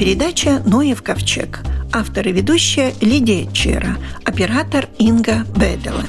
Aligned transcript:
передача 0.00 0.62
«Ноев 0.64 1.02
ковчег». 1.02 1.60
Автор 1.92 2.26
и 2.26 2.32
ведущая 2.32 2.94
Лидия 3.02 3.46
Чера, 3.52 3.98
оператор 4.24 4.88
Инга 4.96 5.44
Бедела. 5.54 6.06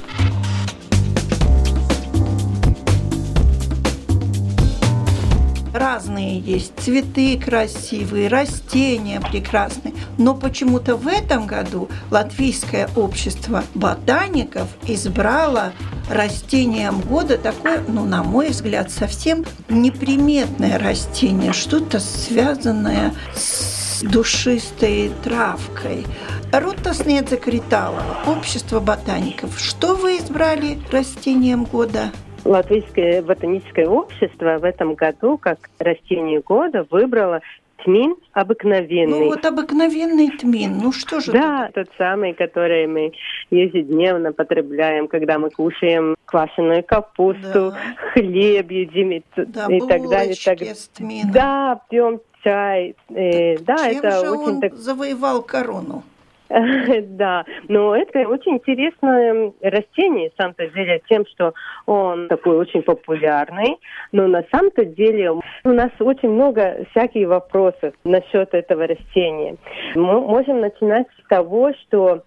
разные 5.74 6.40
есть, 6.40 6.74
цветы 6.80 7.40
красивые, 7.40 8.28
растения 8.28 9.20
прекрасные. 9.20 9.94
Но 10.18 10.36
почему-то 10.36 10.96
в 10.96 11.08
этом 11.08 11.48
году 11.48 11.90
Латвийское 12.12 12.88
общество 12.96 13.64
ботаников 13.74 14.68
избрало 14.86 15.74
растением 16.10 17.02
года 17.02 17.38
такое, 17.38 17.84
ну, 17.88 18.06
на 18.06 18.24
мой 18.24 18.50
взгляд, 18.50 18.92
совсем 18.92 19.44
неприметное 19.70 20.78
растение, 20.78 21.52
что-то 21.52 22.00
связанное 22.00 23.14
с 23.36 23.71
душистой 24.04 25.12
травкой. 25.24 26.06
Рута 26.52 26.94
Снедзакриталова, 26.94 28.24
Общество 28.28 28.80
ботаников. 28.80 29.60
Что 29.60 29.96
вы 29.96 30.18
избрали 30.18 30.80
растением 30.92 31.64
года? 31.66 32.12
Латвийское 32.44 33.22
ботаническое 33.22 33.88
общество 33.88 34.58
в 34.58 34.64
этом 34.64 34.96
году 34.96 35.38
как 35.38 35.70
растение 35.78 36.42
года 36.42 36.86
выбрало 36.90 37.42
тмин 37.84 38.16
обыкновенный. 38.34 39.20
Ну 39.20 39.26
вот 39.26 39.46
обыкновенный 39.46 40.30
тмин, 40.30 40.80
ну 40.82 40.92
что 40.92 41.20
же 41.20 41.32
Да, 41.32 41.70
это? 41.70 41.86
тот 41.86 41.94
самый, 41.98 42.34
который 42.34 42.88
мы 42.88 43.12
ежедневно 43.50 44.34
потребляем, 44.34 45.08
когда 45.08 45.40
мы 45.40 45.50
кушаем 45.50 46.16
квашеную 46.26 46.84
капусту, 46.84 47.72
да. 47.72 47.78
хлеб 48.14 48.72
едим 48.72 49.12
и, 49.12 49.24
да, 49.36 49.68
и 49.68 49.80
так 49.80 50.08
далее. 50.10 50.36
Так... 50.44 50.62
с 50.62 50.88
тмином. 50.90 51.32
Да, 51.32 51.82
пьем 51.90 52.20
чай. 52.44 52.96
Э, 53.10 53.58
да, 53.60 53.78
Чем 53.78 53.98
это 53.98 54.12
же 54.12 54.32
очень 54.32 54.54
он 54.56 54.62
так... 54.62 54.76
завоевал 54.76 55.42
корону? 55.42 56.04
Да, 57.22 57.46
но 57.68 57.96
это 57.96 58.28
очень 58.28 58.56
интересное 58.56 59.54
растение, 59.62 60.32
самом-то 60.38 60.68
деле, 60.68 61.02
тем, 61.08 61.26
что 61.28 61.54
он 61.86 62.28
такой 62.28 62.58
очень 62.58 62.82
популярный, 62.82 63.78
но 64.12 64.28
на 64.28 64.44
самом-то 64.52 64.86
деле 64.86 65.32
у 65.32 65.42
нас 65.64 65.92
очень 66.00 66.30
много 66.30 66.86
всяких 66.92 67.28
вопросов 67.28 67.94
насчет 68.04 68.54
этого 68.54 68.88
растения. 68.88 69.56
Мы 69.96 70.20
можем 70.20 70.62
начинать 70.62 71.08
с 71.24 71.28
того, 71.28 71.72
что 71.84 72.24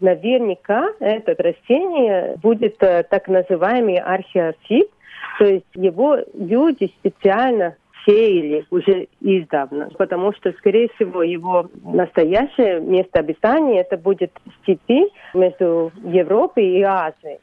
наверняка 0.00 0.88
это 1.00 1.34
растение 1.42 2.36
будет 2.42 2.82
э, 2.82 3.02
так 3.04 3.28
называемый 3.28 3.98
археофит, 3.98 4.88
то 5.38 5.46
есть 5.46 5.66
его 5.74 6.18
люди 6.34 6.92
специально 7.00 7.76
сеяли 8.06 8.64
уже 8.70 9.08
издавна, 9.20 9.90
потому 9.98 10.32
что, 10.34 10.52
скорее 10.52 10.88
всего, 10.94 11.22
его 11.22 11.68
настоящее 11.82 12.80
место 12.80 13.20
обитания 13.20 13.80
это 13.80 13.96
будет 13.96 14.32
степи 14.62 15.08
между 15.34 15.92
Европой 16.02 16.66
и 16.66 16.82
Азией. 16.82 17.38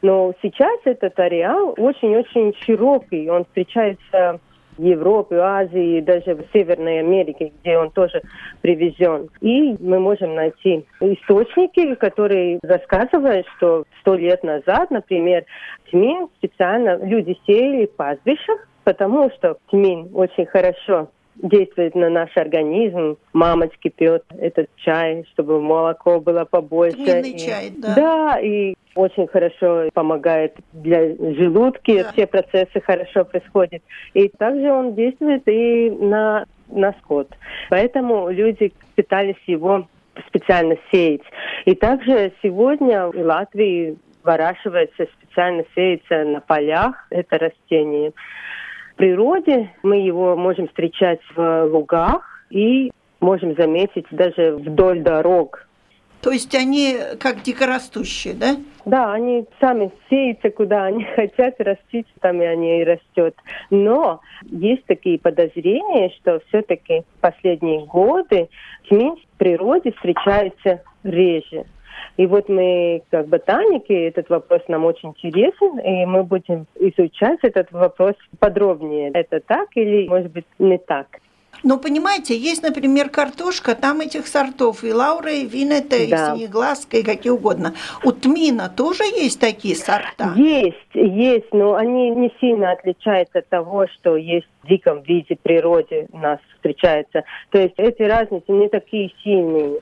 Но 0.00 0.32
сейчас 0.42 0.80
этот 0.84 1.18
ареал 1.18 1.74
очень-очень 1.76 2.54
широкий, 2.64 3.28
он 3.28 3.44
встречается 3.44 4.40
в 4.78 4.82
Европе, 4.82 5.36
Азии, 5.36 6.00
даже 6.00 6.34
в 6.34 6.44
Северной 6.52 7.00
Америке, 7.00 7.52
где 7.60 7.76
он 7.76 7.90
тоже 7.90 8.22
привезен. 8.62 9.28
И 9.40 9.76
мы 9.80 9.98
можем 9.98 10.34
найти 10.34 10.86
источники, 11.00 11.94
которые 11.96 12.58
рассказывают, 12.62 13.46
что 13.56 13.84
сто 14.00 14.14
лет 14.14 14.42
назад, 14.42 14.90
например, 14.90 15.44
тмин 15.90 16.28
специально 16.38 16.96
люди 17.04 17.38
сеяли 17.46 17.86
в 17.86 17.96
пастбищах, 17.96 18.66
потому 18.84 19.30
что 19.30 19.58
тмин 19.70 20.10
очень 20.14 20.46
хорошо 20.46 21.08
действует 21.36 21.94
на 21.94 22.10
наш 22.10 22.36
организм. 22.36 23.16
Мамочки 23.32 23.88
пьет 23.88 24.24
этот 24.38 24.68
чай, 24.76 25.24
чтобы 25.32 25.60
молоко 25.60 26.20
было 26.20 26.44
побольше. 26.44 26.96
Тминный 26.96 27.38
чай, 27.38 27.72
да. 27.76 27.94
Да, 27.94 28.38
и 28.40 28.74
очень 28.94 29.26
хорошо 29.26 29.88
помогает 29.94 30.54
для 30.72 31.14
желудки, 31.16 32.02
да. 32.02 32.12
все 32.12 32.26
процессы 32.26 32.80
хорошо 32.80 33.24
происходят. 33.24 33.82
И 34.14 34.28
также 34.28 34.70
он 34.70 34.94
действует 34.94 35.42
и 35.46 35.90
на, 35.90 36.44
на 36.68 36.92
скот. 37.02 37.28
Поэтому 37.70 38.28
люди 38.28 38.72
пытались 38.94 39.42
его 39.46 39.86
специально 40.28 40.76
сеять. 40.90 41.22
И 41.64 41.74
также 41.74 42.32
сегодня 42.42 43.06
в 43.06 43.16
Латвии 43.16 43.96
выращивается, 44.22 45.06
специально 45.18 45.64
сеется 45.74 46.24
на 46.24 46.40
полях 46.40 47.06
это 47.10 47.38
растение 47.38 48.12
природе. 48.94 49.70
Мы 49.82 49.96
его 49.96 50.36
можем 50.36 50.68
встречать 50.68 51.20
в 51.34 51.64
лугах 51.64 52.44
и 52.50 52.90
можем 53.20 53.54
заметить 53.54 54.06
даже 54.10 54.56
вдоль 54.56 55.00
дорог. 55.00 55.66
То 56.22 56.30
есть 56.30 56.54
они 56.54 56.96
как 57.18 57.42
дикорастущие, 57.42 58.34
да? 58.34 58.56
Да, 58.84 59.12
они 59.12 59.44
сами 59.60 59.90
сеются, 60.08 60.50
куда 60.50 60.84
они 60.86 61.04
хотят 61.16 61.56
растить, 61.58 62.06
там 62.20 62.40
и 62.40 62.44
они 62.44 62.80
и 62.80 62.84
растет. 62.84 63.34
Но 63.70 64.20
есть 64.44 64.84
такие 64.86 65.18
подозрения, 65.18 66.10
что 66.20 66.40
все-таки 66.48 67.02
в 67.16 67.20
последние 67.20 67.84
годы 67.86 68.48
тмин 68.88 69.16
в 69.16 69.38
природе 69.38 69.92
встречается 69.92 70.82
реже. 71.02 71.64
И 72.16 72.26
вот 72.26 72.48
мы, 72.48 73.02
как 73.10 73.28
ботаники, 73.28 73.92
этот 73.92 74.28
вопрос 74.28 74.62
нам 74.68 74.84
очень 74.84 75.10
интересен, 75.10 75.78
и 75.78 76.04
мы 76.06 76.24
будем 76.24 76.66
изучать 76.78 77.38
этот 77.42 77.72
вопрос 77.72 78.14
подробнее. 78.38 79.10
Это 79.14 79.40
так 79.40 79.68
или, 79.74 80.08
может 80.08 80.30
быть, 80.30 80.46
не 80.58 80.78
так? 80.78 81.06
Ну, 81.64 81.78
понимаете, 81.78 82.36
есть, 82.36 82.62
например, 82.62 83.08
картошка, 83.08 83.74
там 83.76 84.00
этих 84.00 84.26
сортов, 84.26 84.82
и 84.82 84.92
лаура, 84.92 85.32
и 85.32 85.46
винета, 85.46 85.90
да. 85.90 86.34
и 86.34 86.38
синеглазка, 86.38 86.96
и 86.96 87.02
какие 87.02 87.30
угодно. 87.30 87.74
У 88.04 88.10
тмина 88.10 88.68
тоже 88.68 89.04
есть 89.04 89.40
такие 89.40 89.76
сорта? 89.76 90.32
Есть, 90.36 90.76
есть, 90.94 91.52
но 91.52 91.74
они 91.74 92.10
не 92.10 92.32
сильно 92.40 92.72
отличаются 92.72 93.40
от 93.40 93.48
того, 93.48 93.86
что 93.94 94.16
есть 94.16 94.48
в 94.62 94.68
диком 94.68 95.02
виде 95.02 95.36
природе 95.40 96.08
у 96.10 96.18
нас 96.18 96.40
встречается. 96.54 97.22
То 97.50 97.58
есть 97.58 97.74
эти 97.76 98.02
разницы 98.02 98.50
не 98.50 98.68
такие 98.68 99.12
сильные 99.22 99.78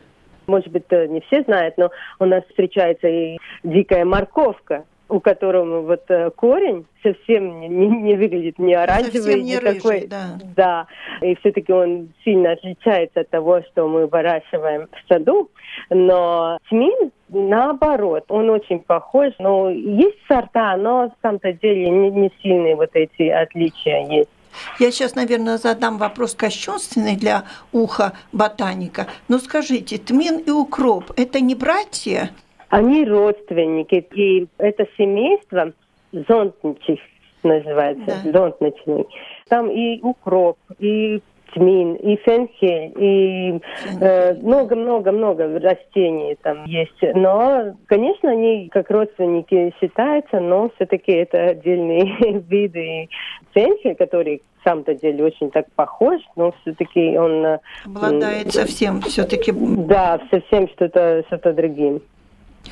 может 0.51 0.69
быть, 0.69 0.91
не 0.91 1.21
все 1.23 1.43
знают, 1.43 1.79
но 1.79 1.91
у 2.19 2.25
нас 2.25 2.45
встречается 2.49 3.09
и 3.09 3.39
дикая 3.63 4.05
морковка, 4.05 4.85
у 5.11 5.21
которого 5.21 5.83
вот 5.83 6.05
э, 6.09 6.31
корень 6.31 6.87
совсем 7.03 7.61
не, 7.61 7.69
не 7.69 8.15
выглядит 8.15 8.59
не 8.59 8.75
оранжевый, 8.75 9.43
не 9.43 9.57
такой. 9.57 9.97
Рыжий, 9.97 10.09
да. 10.09 10.39
да. 10.57 10.87
И 11.21 11.35
все-таки 11.37 11.73
он 11.73 12.11
сильно 12.25 12.53
отличается 12.53 13.21
от 13.21 13.31
того, 13.31 13.63
что 13.63 13.89
мы 13.89 14.07
выращиваем 14.07 14.87
в 14.87 15.09
саду. 15.09 15.51
Но 15.91 16.59
тмин, 16.69 17.11
наоборот, 17.29 18.25
он 18.29 18.51
очень 18.51 18.79
похож. 18.81 19.33
Но 19.39 19.71
есть 19.71 20.19
сорта, 20.29 20.77
но 20.77 21.09
в 21.09 21.23
самом-то 21.23 21.53
деле 21.55 21.91
не, 21.91 22.11
не 22.11 22.31
сильные 22.43 22.77
вот 22.77 22.91
эти 22.95 23.29
отличия 23.29 24.07
есть. 24.07 24.31
Я 24.79 24.91
сейчас, 24.91 25.15
наверное, 25.15 25.59
задам 25.59 25.99
вопрос 25.99 26.35
кощунственный 26.35 27.17
для 27.17 27.45
уха 27.73 28.13
ботаника. 28.33 29.07
Но 29.29 29.39
скажите, 29.39 29.99
тмин 29.99 30.39
и 30.39 30.51
укроп– 30.51 31.13
это 31.17 31.41
не 31.41 31.55
братья? 31.55 32.31
Они 32.69 33.05
родственники, 33.05 34.07
и 34.15 34.47
это 34.59 34.87
семейство 34.97 35.73
зонтничих 36.13 37.01
называется, 37.43 38.21
да. 38.25 38.33
зонтничный. 38.33 39.07
Там 39.49 39.71
и 39.71 40.01
укроп, 40.03 40.59
и 40.79 41.21
тмин, 41.55 41.95
и 41.95 42.17
фенхель, 42.17 42.93
и 42.97 43.61
э, 44.01 44.35
много-много-много 44.35 45.45
э, 45.45 45.59
растений 45.59 46.37
там 46.43 46.65
есть. 46.65 47.03
Но, 47.15 47.75
конечно, 47.87 48.31
они 48.31 48.69
как 48.69 48.91
родственники 48.91 49.75
считаются, 49.81 50.41
но 50.41 50.71
все-таки 50.77 51.13
это 51.13 51.43
отдельные 51.47 52.41
виды. 52.49 53.09
Фенхель, 53.55 53.95
который 53.95 54.43
сам-то 54.65 54.95
деле 54.95 55.25
очень 55.25 55.51
так 55.51 55.67
похож, 55.75 56.21
но 56.37 56.53
все-таки 56.63 57.17
он... 57.19 57.45
Э, 57.45 57.59
Обладает 57.85 58.53
совсем 58.53 59.01
все-таки... 59.01 59.53
Да, 59.53 60.21
совсем 60.31 60.69
что-то 60.69 61.25
что 61.29 61.53
другим. 61.53 62.01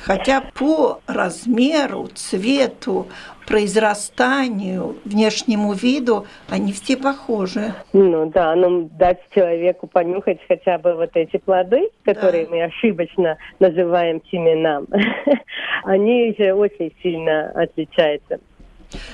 Хотя 0.03 0.41
по 0.53 1.01
размеру, 1.07 2.07
цвету, 2.07 3.07
произрастанию, 3.47 4.97
внешнему 5.05 5.73
виду 5.73 6.25
они 6.49 6.71
все 6.71 6.95
похожи. 6.95 7.73
Ну 7.93 8.29
да, 8.29 8.55
но 8.55 8.87
дать 8.91 9.19
человеку 9.33 9.87
понюхать 9.87 10.39
хотя 10.47 10.77
бы 10.77 10.93
вот 10.93 11.11
эти 11.15 11.37
плоды, 11.37 11.89
которые 12.03 12.45
да. 12.45 12.51
мы 12.51 12.63
ошибочно 12.63 13.37
называем 13.59 14.21
семенам, 14.31 14.87
они 15.83 16.35
же 16.37 16.53
очень 16.53 16.93
сильно 17.01 17.51
отличаются. 17.51 18.39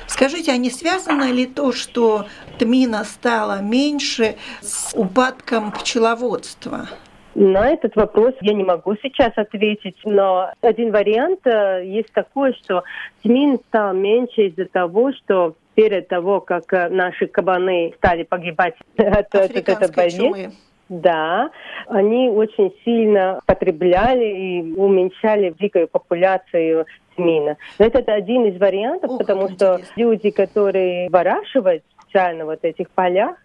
Скажите, 0.08 0.52
а 0.52 0.58
не 0.58 0.70
связано 0.70 1.32
ли 1.32 1.46
то, 1.46 1.72
что 1.72 2.26
тмина 2.58 3.04
стало 3.04 3.62
меньше 3.62 4.36
с 4.62 4.96
упадком 4.96 5.72
пчеловодства? 5.72 6.88
На 7.36 7.68
этот 7.68 7.98
вопрос 7.98 8.34
я 8.40 8.54
не 8.54 8.64
могу 8.64 8.96
сейчас 9.04 9.34
ответить, 9.36 9.98
но 10.06 10.52
один 10.62 10.92
вариант 10.92 11.46
э, 11.46 11.82
есть 11.86 12.12
такой, 12.14 12.54
что 12.54 12.84
тмин 13.24 13.60
стал 13.68 13.94
меньше 13.94 14.48
из-за 14.48 14.66
того, 14.66 15.12
что 15.12 15.56
перед 15.76 16.08
того, 16.08 16.40
как 16.40 16.72
э, 16.72 16.88
наши 16.88 17.28
кабаны 17.28 17.94
стали 17.98 18.24
погибать 18.24 18.76
от, 18.98 19.36
от 19.36 19.52
этой 19.52 19.94
болезни, 19.94 20.52
да, 20.88 21.50
они 21.88 22.30
очень 22.30 22.74
сильно 22.86 23.42
потребляли 23.46 24.26
и 24.26 24.74
уменьшали 24.74 25.54
дикую 25.60 25.90
популяцию 25.90 26.86
тмина. 27.18 27.58
Но 27.80 27.86
это 27.86 28.00
один 28.14 28.46
из 28.46 28.58
вариантов, 28.58 29.12
Ох, 29.12 29.18
потому 29.18 29.50
что 29.50 29.82
люди, 29.98 30.30
которые 30.30 31.10
выращивают 31.10 31.84
специально 32.00 32.46
вот 32.46 32.60
этих 32.64 32.90
полях, 32.92 33.36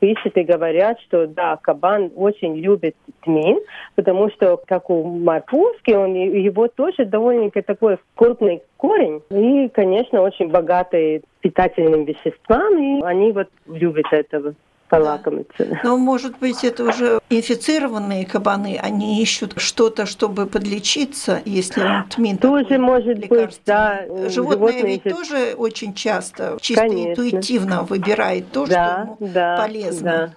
пишут 0.00 0.36
и 0.36 0.42
говорят, 0.42 1.00
что 1.00 1.26
да, 1.26 1.56
кабан 1.56 2.10
очень 2.16 2.56
любит 2.56 2.96
тмин, 3.22 3.60
потому 3.94 4.30
что, 4.30 4.60
как 4.66 4.90
у 4.90 5.04
морковки, 5.04 5.92
он, 5.92 6.14
его 6.14 6.68
тоже 6.68 7.04
довольно-таки 7.04 7.62
такой 7.62 7.98
крупный 8.14 8.62
корень 8.76 9.22
и, 9.30 9.68
конечно, 9.68 10.22
очень 10.22 10.48
богатый 10.48 11.22
питательными 11.40 12.04
веществами, 12.04 13.02
они 13.04 13.32
вот 13.32 13.48
любят 13.66 14.06
этого 14.10 14.54
полакомиться. 14.88 15.64
Да. 15.64 15.80
Но, 15.84 15.96
может 15.98 16.38
быть, 16.38 16.64
это 16.64 16.84
уже 16.84 17.20
инфицированные 17.30 18.26
кабаны, 18.26 18.78
они 18.82 19.22
ищут 19.22 19.54
что-то, 19.58 20.06
чтобы 20.06 20.46
подлечиться, 20.46 21.40
если 21.44 21.82
он 21.82 22.04
тмин 22.08 22.38
Тоже 22.38 22.78
может 22.78 23.18
быть, 23.28 23.60
да. 23.66 24.02
Животные, 24.06 24.30
Животные 24.30 24.82
ведь 24.86 25.04
есть... 25.04 25.16
тоже 25.16 25.54
очень 25.56 25.94
часто 25.94 26.58
чисто 26.60 26.82
Конечно. 26.82 27.10
интуитивно 27.10 27.82
выбирает 27.82 28.50
то, 28.52 28.66
да, 28.66 29.14
что 29.16 29.24
ему 29.24 29.32
да, 29.32 29.56
полезно. 29.58 30.34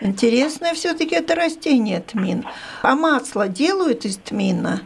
Да. 0.00 0.06
Интересное 0.08 0.74
все-таки 0.74 1.14
это 1.14 1.34
растение 1.34 2.00
тмин. 2.00 2.44
А 2.82 2.94
масло 2.94 3.48
делают 3.48 4.04
из 4.04 4.16
тмина? 4.18 4.80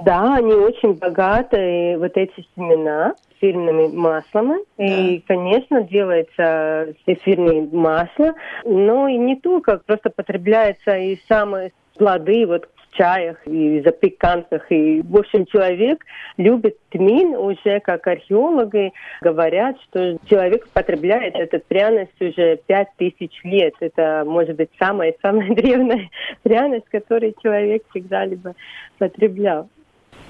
Да, 0.00 0.34
они 0.34 0.52
очень 0.52 0.94
богатые, 0.94 1.98
вот 1.98 2.12
эти 2.16 2.46
семена 2.56 3.14
эфирными 3.42 3.88
маслами. 3.88 4.58
Да. 4.78 4.84
И, 4.84 5.20
конечно, 5.20 5.82
делается 5.82 6.94
эфирное 7.06 7.68
масло, 7.72 8.34
но 8.64 9.08
и 9.08 9.16
не 9.16 9.36
только, 9.36 9.78
просто 9.78 10.10
потребляется 10.10 10.96
и 10.96 11.18
самые 11.28 11.72
плоды 11.96 12.46
вот 12.46 12.68
в 12.76 12.96
чаях 12.96 13.38
и 13.46 13.80
запеканках. 13.80 14.70
И, 14.70 15.02
в 15.02 15.16
общем, 15.16 15.46
человек 15.46 16.04
любит 16.36 16.76
тмин 16.90 17.34
уже, 17.34 17.80
как 17.80 18.06
археологи 18.06 18.92
говорят, 19.20 19.76
что 19.82 20.18
человек 20.26 20.68
потребляет 20.68 21.34
эту 21.34 21.60
пряность 21.60 22.20
уже 22.20 22.58
пять 22.66 22.88
тысяч 22.96 23.40
лет. 23.44 23.74
Это, 23.80 24.24
может 24.26 24.56
быть, 24.56 24.70
самая-самая 24.78 25.48
древняя 25.54 26.10
пряность, 26.42 26.88
которую 26.90 27.34
человек 27.42 27.82
всегда-либо 27.90 28.54
потреблял 28.98 29.68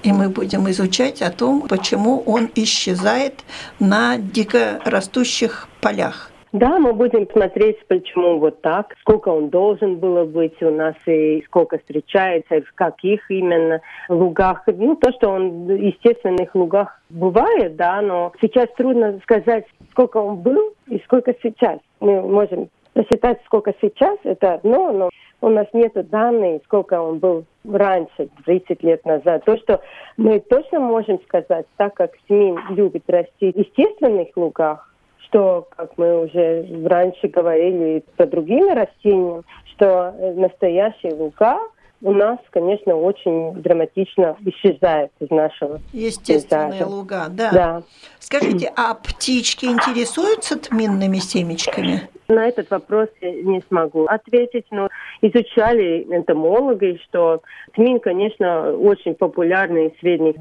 и 0.03 0.11
мы 0.11 0.29
будем 0.29 0.69
изучать 0.69 1.21
о 1.21 1.31
том, 1.31 1.67
почему 1.67 2.21
он 2.25 2.49
исчезает 2.55 3.43
на 3.79 4.17
дикорастущих 4.17 5.67
полях. 5.81 6.29
Да, 6.51 6.77
мы 6.77 6.93
будем 6.93 7.27
смотреть, 7.31 7.79
почему 7.87 8.37
вот 8.37 8.61
так, 8.61 8.93
сколько 9.01 9.29
он 9.29 9.49
должен 9.49 9.95
было 9.95 10.23
быть 10.23 10.61
у 10.61 10.69
нас 10.69 10.93
и 11.07 11.41
сколько 11.47 11.79
встречается, 11.79 12.61
в 12.61 12.75
каких 12.75 13.31
именно 13.31 13.81
лугах. 14.07 14.63
Ну, 14.67 14.95
то, 14.95 15.11
что 15.13 15.29
он 15.29 15.65
в 15.65 15.71
естественных 15.71 16.53
лугах 16.53 17.01
бывает, 17.09 17.75
да, 17.75 18.01
но 18.03 18.33
сейчас 18.39 18.67
трудно 18.77 19.19
сказать, 19.23 19.65
сколько 19.89 20.17
он 20.17 20.37
был 20.37 20.75
и 20.87 21.01
сколько 21.05 21.33
сейчас. 21.41 21.79
Мы 21.99 22.21
можем 22.21 22.69
посчитать, 22.93 23.41
сколько 23.45 23.73
сейчас, 23.81 24.19
это 24.23 24.53
одно, 24.53 24.91
но 24.91 25.09
у 25.43 25.49
нас 25.49 25.67
нет 25.73 25.91
данных, 26.09 26.61
сколько 26.63 27.01
он 27.01 27.19
был 27.19 27.43
раньше, 27.69 28.29
30 28.45 28.81
лет 28.81 29.05
назад. 29.05 29.43
То, 29.43 29.57
что 29.57 29.81
мы 30.15 30.39
точно 30.39 30.79
можем 30.79 31.21
сказать, 31.23 31.65
так 31.75 31.93
как 31.95 32.11
СМИ 32.27 32.57
любит 32.69 33.03
расти 33.07 33.51
в 33.51 33.57
естественных 33.57 34.29
лугах, 34.37 34.89
что, 35.19 35.67
как 35.75 35.97
мы 35.97 36.23
уже 36.23 36.65
раньше 36.85 37.27
говорили 37.27 38.05
про 38.15 38.25
другими 38.25 38.71
растениями, 38.71 39.43
что 39.73 40.15
настоящие 40.35 41.13
луга 41.13 41.59
у 42.03 42.11
нас, 42.11 42.37
конечно, 42.51 42.95
очень 42.95 43.53
драматично 43.61 44.35
исчезает 44.45 45.11
из 45.21 45.29
нашего 45.29 45.79
Естественные 45.93 46.71
пейзажа. 46.71 46.89
луга, 46.89 47.25
да. 47.29 47.51
да. 47.51 47.83
Скажите, 48.19 48.71
а 48.75 48.93
птички 48.93 49.65
интересуются 49.65 50.59
тминными 50.59 51.17
семечками? 51.17 52.01
На 52.27 52.47
этот 52.47 52.69
вопрос 52.71 53.07
я 53.21 53.31
не 53.31 53.61
смогу 53.69 54.05
ответить, 54.05 54.65
но 54.69 54.89
изучали 55.21 56.05
энтомологи, 56.09 56.99
что 57.05 57.41
тмин, 57.73 57.99
конечно, 57.99 58.73
очень 58.73 59.15
популярный 59.15 59.95
средних 60.01 60.35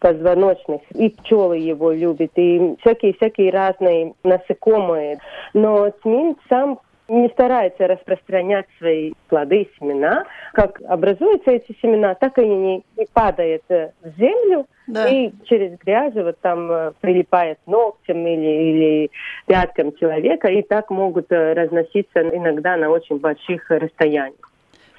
позвоночных. 0.00 0.80
И 0.94 1.10
пчелы 1.10 1.58
его 1.58 1.92
любят, 1.92 2.32
и 2.36 2.74
всякие-всякие 2.80 3.50
разные 3.50 4.14
насекомые. 4.24 5.18
Но 5.52 5.90
тмин 6.02 6.36
сам 6.48 6.80
не 7.08 7.28
старается 7.28 7.86
распространять 7.86 8.66
свои 8.78 9.12
плоды, 9.28 9.68
семена. 9.78 10.24
Как 10.52 10.80
образуются 10.88 11.50
эти 11.50 11.76
семена, 11.80 12.14
так 12.14 12.38
и 12.38 12.42
они 12.42 12.84
и 12.96 13.06
падают 13.12 13.62
в 13.68 13.92
землю, 14.18 14.66
да. 14.86 15.08
и 15.08 15.32
через 15.44 15.78
грязь 15.78 16.14
вот 16.14 16.38
там 16.40 16.70
э, 16.70 16.92
прилипает 17.00 17.58
ногтем 17.66 18.26
или, 18.26 18.70
или 18.70 19.10
пяткам 19.46 19.94
человека, 19.96 20.48
и 20.48 20.62
так 20.62 20.90
могут 20.90 21.30
э, 21.30 21.52
разноситься 21.54 22.20
иногда 22.20 22.76
на 22.76 22.90
очень 22.90 23.18
больших 23.18 23.70
расстояниях. 23.70 24.51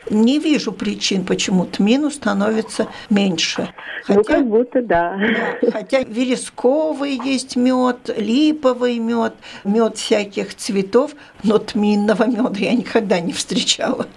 Не 0.09 0.39
вижу 0.39 0.71
причин, 0.71 1.25
почему 1.25 1.65
тмину 1.65 2.11
становится 2.11 2.87
меньше. 3.09 3.69
Хотя, 4.03 4.19
ну, 4.19 4.23
как 4.23 4.47
будто 4.47 4.81
да. 4.81 5.17
да. 5.61 5.71
Хотя 5.71 6.03
вересковый 6.03 7.19
есть 7.23 7.55
мед, 7.55 8.13
липовый 8.17 8.99
мед, 8.99 9.33
мед 9.63 9.97
всяких 9.97 10.55
цветов, 10.55 11.11
но 11.43 11.57
тминного 11.57 12.25
меда 12.25 12.59
я 12.59 12.73
никогда 12.73 13.19
не 13.19 13.31
встречала. 13.31 14.07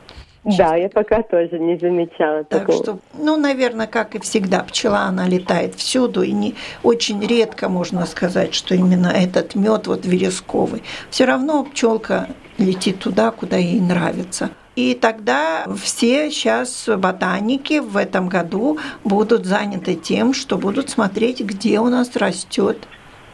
Да, 0.56 0.76
я 0.76 0.88
пока 0.88 1.22
тоже 1.22 1.58
не 1.58 1.76
замечала 1.76 2.44
так 2.44 2.66
такого. 2.66 2.82
что, 2.82 2.98
ну, 3.14 3.36
наверное, 3.36 3.88
как 3.88 4.14
и 4.14 4.20
всегда, 4.20 4.60
пчела, 4.60 5.00
она 5.00 5.26
летает 5.26 5.74
всюду, 5.74 6.22
и 6.22 6.30
не 6.30 6.54
очень 6.84 7.20
редко 7.26 7.68
можно 7.68 8.06
сказать, 8.06 8.54
что 8.54 8.74
именно 8.76 9.08
этот 9.08 9.56
мед 9.56 9.88
вот 9.88 10.06
вересковый. 10.06 10.84
Все 11.10 11.24
равно 11.24 11.64
пчелка 11.64 12.28
летит 12.58 13.00
туда, 13.00 13.32
куда 13.32 13.56
ей 13.56 13.81
нравится. 13.81 14.50
И 14.76 14.94
тогда 14.94 15.64
все 15.82 16.30
сейчас 16.30 16.88
ботаники 16.98 17.78
в 17.78 17.96
этом 17.96 18.28
году 18.28 18.76
будут 19.04 19.46
заняты 19.46 19.94
тем, 19.94 20.34
что 20.34 20.58
будут 20.58 20.90
смотреть, 20.90 21.40
где 21.40 21.80
у 21.80 21.86
нас 21.86 22.14
растет 22.14 22.86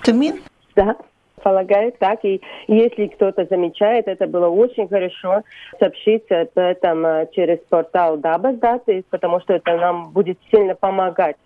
тмин. 0.04 0.40
Да, 0.76 0.96
полагаю 1.42 1.92
так. 1.98 2.24
И 2.24 2.40
если 2.68 3.08
кто-то 3.08 3.44
замечает, 3.50 4.06
это 4.06 4.28
было 4.28 4.48
очень 4.48 4.88
хорошо 4.88 5.42
сообщить 5.80 6.30
об 6.30 6.50
этом 6.54 7.04
э, 7.04 7.28
через 7.32 7.58
портал 7.68 8.16
Дабас 8.18 8.56
Даты, 8.56 9.04
потому 9.10 9.40
что 9.40 9.54
это 9.54 9.76
нам 9.76 10.10
будет 10.12 10.38
сильно 10.50 10.76
помогать 10.76 11.36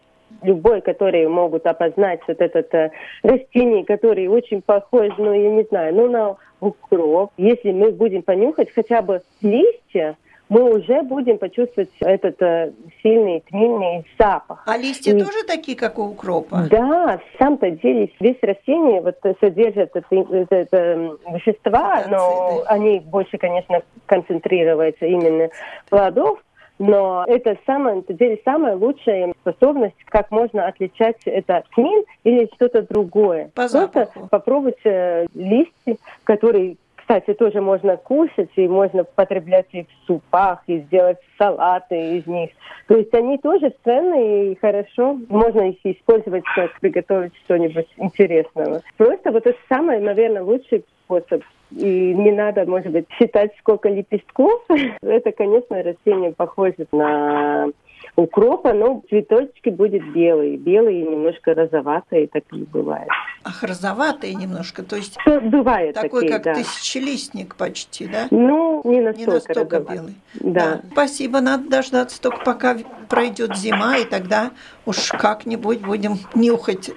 любой, 0.42 0.80
которые 0.80 1.28
могут 1.28 1.66
опознать 1.66 2.20
вот 2.26 2.40
этот 2.40 2.72
э, 2.74 2.90
растение, 3.22 3.84
который 3.84 4.26
очень 4.28 4.60
похож, 4.60 5.12
ну, 5.18 5.32
я 5.32 5.50
не 5.50 5.62
знаю, 5.64 5.94
ну, 5.94 6.10
на 6.10 6.36
укроп. 6.60 7.32
Если 7.36 7.72
мы 7.72 7.92
будем 7.92 8.22
понюхать 8.22 8.70
хотя 8.74 9.02
бы 9.02 9.22
листья, 9.42 10.16
мы 10.48 10.76
уже 10.76 11.02
будем 11.02 11.38
почувствовать 11.38 11.90
этот 12.00 12.40
э, 12.40 12.72
сильный 13.02 13.40
тминный 13.48 14.06
запах. 14.18 14.62
А 14.66 14.76
листья 14.76 15.12
и, 15.12 15.18
тоже 15.18 15.44
такие, 15.46 15.76
как 15.76 15.98
у 15.98 16.04
укропа? 16.04 16.68
Да, 16.70 17.18
в 17.18 17.38
самом-то 17.38 17.70
деле 17.72 18.12
весь 18.20 18.38
растение 18.42 19.00
вот 19.00 19.16
содержит 19.40 19.90
это, 19.94 20.04
это, 20.10 20.54
это 20.54 21.18
вещества, 21.32 22.04
но 22.08 22.62
они 22.66 23.00
больше, 23.00 23.38
конечно, 23.38 23.82
концентрируются 24.06 25.06
именно 25.06 25.48
плодов, 25.90 26.38
но 26.78 27.24
это 27.26 27.56
самое, 27.66 28.02
на 28.06 28.14
деле 28.14 28.40
самая 28.44 28.76
лучшая 28.76 29.32
способность, 29.40 29.96
как 30.06 30.30
можно 30.30 30.66
отличать 30.66 31.16
это 31.24 31.64
тмин 31.74 32.04
или 32.24 32.50
что-то 32.54 32.82
другое. 32.82 33.50
По 33.54 33.68
Просто 33.68 34.08
попробовать 34.30 34.78
э, 34.84 35.26
листья, 35.34 35.96
которые 36.24 36.76
кстати, 37.06 37.34
тоже 37.34 37.60
можно 37.60 37.96
кушать, 37.96 38.50
и 38.56 38.66
можно 38.66 39.04
потреблять 39.04 39.68
их 39.70 39.86
в 39.86 40.06
супах, 40.08 40.64
и 40.66 40.80
сделать 40.80 41.18
салаты 41.38 42.16
из 42.16 42.26
них. 42.26 42.50
То 42.88 42.96
есть 42.96 43.14
они 43.14 43.38
тоже 43.38 43.72
ценные 43.84 44.52
и 44.52 44.58
хорошо. 44.58 45.16
Можно 45.28 45.70
их 45.70 45.76
использовать, 45.84 46.42
как 46.56 46.80
приготовить 46.80 47.32
что-нибудь 47.44 47.86
интересного. 47.96 48.82
Просто 48.96 49.30
вот 49.30 49.46
это 49.46 49.56
самый, 49.68 50.00
наверное, 50.00 50.42
лучший 50.42 50.84
способ 51.04 51.44
и 51.70 52.14
не 52.14 52.32
надо, 52.32 52.64
может 52.66 52.92
быть, 52.92 53.06
считать, 53.18 53.52
сколько 53.58 53.88
лепестков. 53.88 54.62
Это, 55.02 55.32
конечно, 55.32 55.82
растение 55.82 56.32
похоже 56.32 56.86
на 56.92 57.68
укропа, 58.14 58.72
но 58.72 59.02
цветочки 59.08 59.68
будет 59.68 60.02
белые. 60.12 60.56
Белые 60.56 61.02
и 61.02 61.08
немножко 61.08 61.54
розоватые 61.54 62.28
такие 62.28 62.64
бывают. 62.64 63.08
Ах, 63.44 63.62
розоватые 63.62 64.34
немножко, 64.34 64.82
то 64.82 64.96
есть 64.96 65.16
бывает 65.26 65.94
такой, 65.94 66.22
такие, 66.22 66.32
как 66.32 66.44
да. 66.44 66.54
тысячелистник 66.54 67.56
почти, 67.56 68.06
да? 68.06 68.26
Ну, 68.30 68.80
не 68.84 69.00
настолько, 69.00 69.30
не 69.30 69.34
настолько 69.34 69.80
белый. 69.80 70.14
Да. 70.34 70.60
да. 70.60 70.80
Спасибо, 70.92 71.40
надо 71.40 71.68
дождаться 71.68 72.20
только 72.20 72.38
пока 72.44 72.76
пройдет 73.08 73.56
зима, 73.56 73.98
и 73.98 74.04
тогда 74.04 74.50
уж 74.84 75.10
как-нибудь 75.10 75.80
будем 75.80 76.14
нюхать 76.34 76.90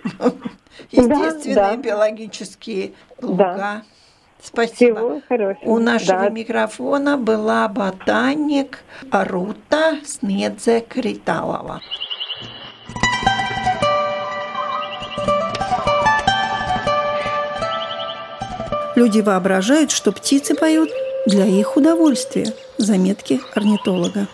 естественные 0.91 1.55
да, 1.55 1.71
да. 1.71 1.77
биологические 1.77 2.93
луга. 3.21 3.55
Да. 3.57 3.83
Спасибо. 4.41 4.96
Всего 4.98 5.22
хорошего. 5.27 5.69
У 5.69 5.79
нашего 5.79 6.19
Да. 6.24 6.29
микрофона 6.29 7.17
была 7.17 7.67
ботаник 7.67 8.79
Рута 9.12 10.00
Снедзе 10.05 10.79
Криталова. 10.81 11.81
Люди 18.96 19.19
воображают, 19.22 19.91
что 19.91 20.12
птицы 20.12 20.55
поют 20.55 20.89
для 21.25 21.46
их 21.46 21.77
удовольствия. 21.77 22.53
Заметки 22.77 23.39
орнитолога. 23.55 24.27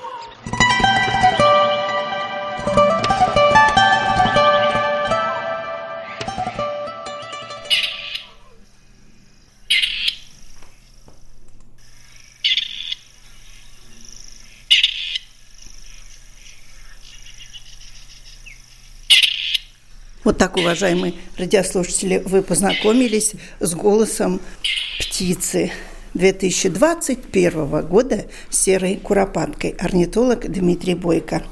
Вот 20.25 20.39
так, 20.39 20.57
уважаемые 20.57 21.13
радиослушатели, 21.37 22.19
вы 22.25 22.41
познакомились 22.41 23.35
с 23.59 23.75
голосом 23.75 24.41
птицы 24.97 25.71
2021 26.15 27.85
года 27.85 28.25
серой 28.49 28.95
куропаткой. 28.95 29.75
Орнитолог 29.77 30.51
Дмитрий 30.51 30.95
Бойко. 30.95 31.43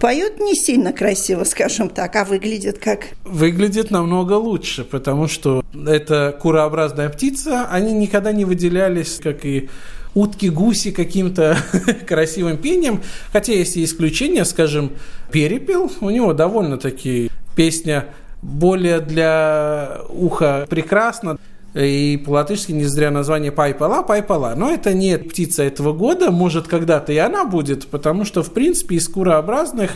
Поет 0.00 0.40
не 0.40 0.54
сильно 0.54 0.94
красиво, 0.94 1.44
скажем 1.44 1.90
так, 1.90 2.16
а 2.16 2.24
выглядит 2.24 2.78
как... 2.78 3.08
Выглядит 3.24 3.90
намного 3.90 4.32
лучше, 4.32 4.84
потому 4.84 5.28
что 5.28 5.62
это 5.86 6.34
курообразная 6.40 7.10
птица, 7.10 7.68
они 7.70 7.92
никогда 7.92 8.32
не 8.32 8.46
выделялись, 8.46 9.20
как 9.22 9.44
и 9.44 9.68
утки, 10.14 10.48
гуси 10.48 10.90
каким-то 10.90 11.58
красивым 12.08 12.56
пением. 12.56 13.02
Хотя 13.30 13.52
есть 13.52 13.76
и 13.76 13.84
исключения, 13.84 14.46
скажем, 14.46 14.92
перепел, 15.30 15.92
у 16.00 16.08
него 16.08 16.32
довольно-таки 16.32 17.30
песня 17.54 18.06
более 18.42 19.00
для 19.00 20.00
уха 20.08 20.66
прекрасна. 20.68 21.38
И 21.74 22.22
по-латышски 22.24 22.70
не 22.70 22.84
зря 22.84 23.10
название 23.10 23.50
пайпала, 23.50 24.02
пайпала. 24.02 24.54
Но 24.56 24.70
это 24.70 24.94
не 24.94 25.18
птица 25.18 25.64
этого 25.64 25.92
года, 25.92 26.30
может 26.30 26.68
когда-то 26.68 27.12
и 27.12 27.16
она 27.16 27.44
будет, 27.44 27.88
потому 27.88 28.24
что 28.24 28.44
в 28.44 28.52
принципе 28.52 28.94
из 28.94 29.08
курообразных 29.08 29.90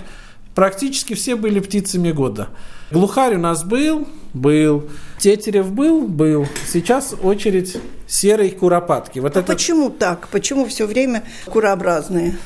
практически 0.57 1.15
все 1.15 1.37
были 1.37 1.61
птицами 1.61 2.11
года. 2.11 2.49
Глухарь 2.91 3.37
у 3.37 3.38
нас 3.38 3.62
был, 3.62 4.09
был. 4.35 4.88
Тетерев 5.19 5.71
был, 5.71 6.09
был. 6.09 6.49
Сейчас 6.67 7.15
очередь 7.23 7.77
серой 8.09 8.50
куропатки. 8.50 9.21
Вот 9.21 9.37
А 9.37 9.41
это 9.41 9.53
почему 9.53 9.91
так? 9.91 10.27
Почему 10.29 10.67
все 10.67 10.87
время 10.87 11.23
курообразные? 11.45 12.37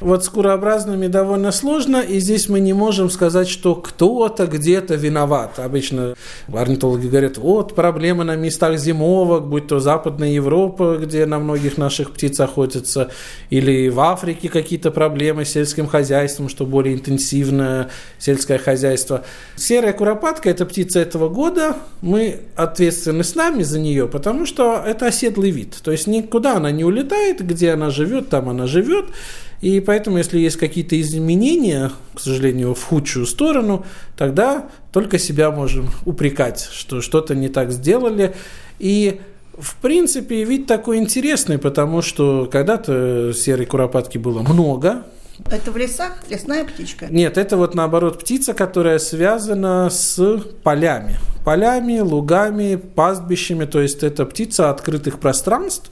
Вот 0.00 0.24
с 0.24 0.28
курообразными 0.28 1.06
довольно 1.06 1.52
сложно, 1.52 1.96
и 1.98 2.20
здесь 2.20 2.48
мы 2.48 2.60
не 2.60 2.72
можем 2.72 3.10
сказать, 3.10 3.48
что 3.48 3.74
кто-то 3.74 4.46
где-то 4.46 4.94
виноват. 4.94 5.58
Обычно 5.58 6.14
орнитологи 6.52 7.08
говорят, 7.08 7.38
вот 7.38 7.74
проблемы 7.74 8.24
на 8.24 8.36
местах 8.36 8.78
зимовок, 8.78 9.46
будь 9.46 9.66
то 9.66 9.80
Западная 9.80 10.30
Европа, 10.30 10.98
где 11.00 11.26
на 11.26 11.38
многих 11.38 11.78
наших 11.78 12.12
птиц 12.12 12.38
охотятся, 12.40 13.10
или 13.50 13.88
в 13.88 14.00
Африке 14.00 14.48
какие-то 14.48 14.90
проблемы 14.90 15.44
с 15.44 15.50
сельским 15.50 15.86
хозяйством, 15.86 16.48
что 16.48 16.64
более 16.64 16.94
интенсивное 16.94 17.90
сельское 18.18 18.58
хозяйство. 18.58 19.24
Серая 19.56 19.92
куропатка– 19.92 20.50
это 20.50 20.64
птица 20.66 21.00
этого 21.00 21.28
года, 21.28 21.76
мы 22.00 22.40
ответственны 22.56 23.24
с 23.24 23.34
нами 23.34 23.62
за 23.62 23.80
нее, 23.80 24.06
потому 24.06 24.46
что 24.46 24.82
это 24.84 25.06
оседлый 25.06 25.50
вид. 25.50 25.76
То 25.82 25.90
есть 25.90 26.06
никуда 26.06 26.56
она 26.56 26.70
не 26.70 26.84
улетает, 26.84 27.44
где 27.44 27.72
она 27.72 27.90
живет, 27.90 28.28
там 28.28 28.48
она 28.48 28.66
живет. 28.66 29.06
И 29.60 29.80
поэтому, 29.80 30.18
если 30.18 30.38
есть 30.38 30.56
какие-то 30.56 31.00
изменения, 31.00 31.90
к 32.14 32.20
сожалению, 32.20 32.74
в 32.74 32.82
худшую 32.84 33.26
сторону, 33.26 33.84
тогда 34.16 34.68
только 34.92 35.18
себя 35.18 35.50
можем 35.50 35.90
упрекать, 36.06 36.68
что 36.72 37.00
что-то 37.00 37.34
не 37.34 37.48
так 37.48 37.72
сделали. 37.72 38.34
И 38.78 39.20
в 39.58 39.76
принципе, 39.76 40.44
вид 40.44 40.66
такой 40.68 40.98
интересный, 40.98 41.58
потому 41.58 42.00
что 42.00 42.48
когда-то 42.50 43.32
серой 43.34 43.66
куропатки 43.66 44.16
было 44.16 44.40
много, 44.42 45.02
Это 45.50 45.72
в 45.72 45.76
лесах? 45.76 46.12
Лесная 46.30 46.64
птичка? 46.64 47.06
нет, 47.10 47.36
это 47.38 47.56
вот 47.56 47.74
наоборот 47.74 48.20
птица, 48.20 48.54
которая 48.54 48.98
связана 48.98 49.88
с 49.90 50.38
полями. 50.62 51.16
Полями, 51.44 51.98
лугами, 52.00 52.76
пастбищами. 52.76 53.64
То 53.64 53.80
есть 53.80 54.02
это 54.02 54.26
птица 54.26 54.70
открытых 54.70 55.18
пространств. 55.18 55.90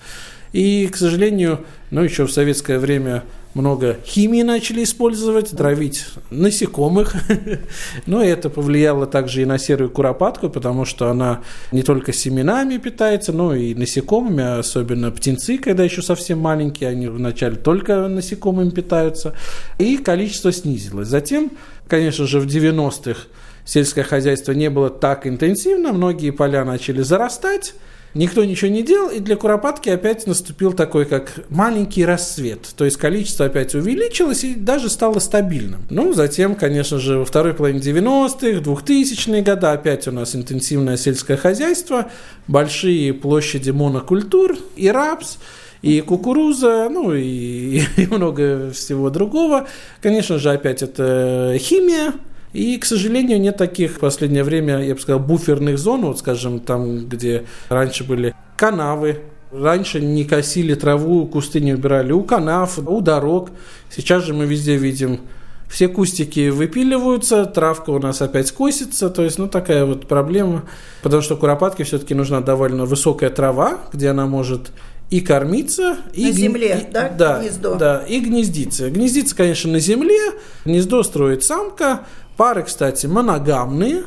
И, 0.53 0.87
к 0.87 0.97
сожалению, 0.97 1.65
ну 1.91 2.03
еще 2.03 2.27
в 2.27 2.33
советское 2.33 2.79
время 2.79 3.25
много 3.57 3.97
химии 4.05 4.43
начали 4.43 4.85
использовать, 4.85 5.51
травить 5.51 6.05
насекомых. 6.31 7.15
Но 8.07 8.23
это 8.23 8.51
повлияло 8.51 9.07
также 9.07 9.43
и 9.43 9.45
на 9.47 9.59
серую 9.59 9.91
куропатку, 9.91 10.51
потому 10.51 10.85
что 10.85 11.09
она 11.11 11.41
не 11.73 11.83
только 11.83 12.13
семенами 12.13 12.77
питается, 12.77 13.33
но 13.33 13.55
и 13.55 13.75
насекомыми, 13.75 14.59
особенно 14.59 15.11
птенцы, 15.11 15.57
когда 15.57 15.85
еще 15.85 16.03
совсем 16.03 16.39
маленькие, 16.39 16.91
они 16.91 17.09
вначале 17.09 17.57
только 17.57 18.09
насекомыми 18.09 18.71
питаются. 18.71 19.33
И 19.79 19.97
количество 19.97 20.53
снизилось. 20.53 21.09
Затем, 21.09 21.51
конечно 21.89 22.27
же, 22.27 22.41
в 22.41 22.47
90-х 22.47 23.23
сельское 23.65 24.05
хозяйство 24.05 24.53
не 24.53 24.69
было 24.69 24.91
так 24.91 25.27
интенсивно, 25.27 25.93
многие 25.93 26.31
поля 26.31 26.65
начали 26.65 27.01
зарастать, 27.01 27.75
Никто 28.17 28.43
ничего 28.45 28.71
не 28.71 28.83
делал, 28.83 29.11
и 29.11 29.19
для 29.21 29.37
Куропатки 29.37 29.91
опять 29.91 30.27
наступил 30.27 30.73
такой, 30.73 31.05
как 31.05 31.45
маленький 31.51 32.03
рассвет. 32.07 32.67
То 32.75 32.87
есть 32.87 32.97
количество 32.97 33.45
опять 33.45 33.75
увеличилось 33.75 34.43
и 34.43 34.55
даже 34.55 34.89
стало 34.89 35.19
стабильным. 35.19 35.83
Ну, 35.91 36.15
затем, 36.15 36.55
конечно 36.55 36.99
же, 36.99 37.19
во 37.19 37.25
второй 37.27 37.53
половине 37.53 37.81
90-х, 37.81 38.61
2000-е 38.61 39.43
годы 39.43 39.67
опять 39.67 40.09
у 40.09 40.13
нас 40.13 40.35
интенсивное 40.35 40.97
сельское 40.97 41.37
хозяйство, 41.37 42.11
большие 42.49 43.13
площади 43.13 43.71
монокультур 43.71 44.57
и 44.77 44.89
рапс, 44.91 45.37
и 45.83 46.01
кукуруза, 46.01 46.89
ну 46.91 47.13
и, 47.13 47.83
и 47.99 48.07
много 48.07 48.71
всего 48.71 49.11
другого. 49.11 49.69
Конечно 50.01 50.39
же, 50.39 50.51
опять 50.53 50.83
это 50.83 51.55
химия, 51.59 52.15
и, 52.57 52.79
к 52.79 52.85
сожалению, 52.85 53.41
нет 53.41 53.57
таких 53.57 53.93
в 53.93 53.99
последнее 54.01 54.45
время, 54.45 54.83
я 54.83 54.95
бы 54.95 55.01
сказал, 55.01 55.21
буферных 55.21 55.79
зон, 55.79 56.03
вот, 56.07 56.19
скажем, 56.19 56.61
там, 56.61 57.07
где 57.07 57.45
раньше 57.69 58.05
были 58.05 58.35
канавы, 58.57 59.21
Раньше 59.53 60.01
не 60.01 60.25
косили 60.25 60.75
траву, 60.75 61.25
кусты 61.27 61.61
не 61.61 61.73
убирали 61.73 62.11
у 62.13 62.25
канав, 62.25 62.79
у 62.81 63.01
дорог. 63.01 63.51
Сейчас 63.95 64.25
же 64.25 64.35
мы 64.35 64.45
везде 64.45 64.77
видим 64.77 65.21
все 65.69 65.89
кустики 65.89 66.49
выпиливаются, 66.49 67.45
травка 67.47 67.91
у 67.91 67.99
нас 67.99 68.23
опять 68.23 68.53
косится, 68.53 69.11
то 69.11 69.23
есть, 69.23 69.39
ну, 69.39 69.49
такая 69.49 69.85
вот 69.85 70.07
проблема, 70.07 70.65
потому 71.03 71.23
что 71.23 71.37
куропатке 71.37 71.85
все-таки 71.85 72.15
нужна 72.15 72.41
довольно 72.41 72.85
высокая 72.85 73.31
трава, 73.31 73.81
где 73.93 74.09
она 74.11 74.27
может 74.27 74.71
и 75.11 75.21
кормиться, 75.21 75.97
и 76.13 76.27
На 76.27 76.33
земле, 76.33 76.87
и- 76.89 76.93
да, 76.93 77.09
да, 77.09 77.41
гнездо? 77.41 77.75
да, 77.77 78.05
и 78.09 78.21
гнездиться. 78.21 78.91
Гнездиться, 78.91 79.37
конечно, 79.37 79.73
на 79.73 79.79
земле, 79.79 80.19
гнездо 80.65 81.03
строит 81.03 81.45
самка, 81.45 82.07
пары, 82.37 82.63
кстати, 82.63 83.07
моногамные, 83.07 84.05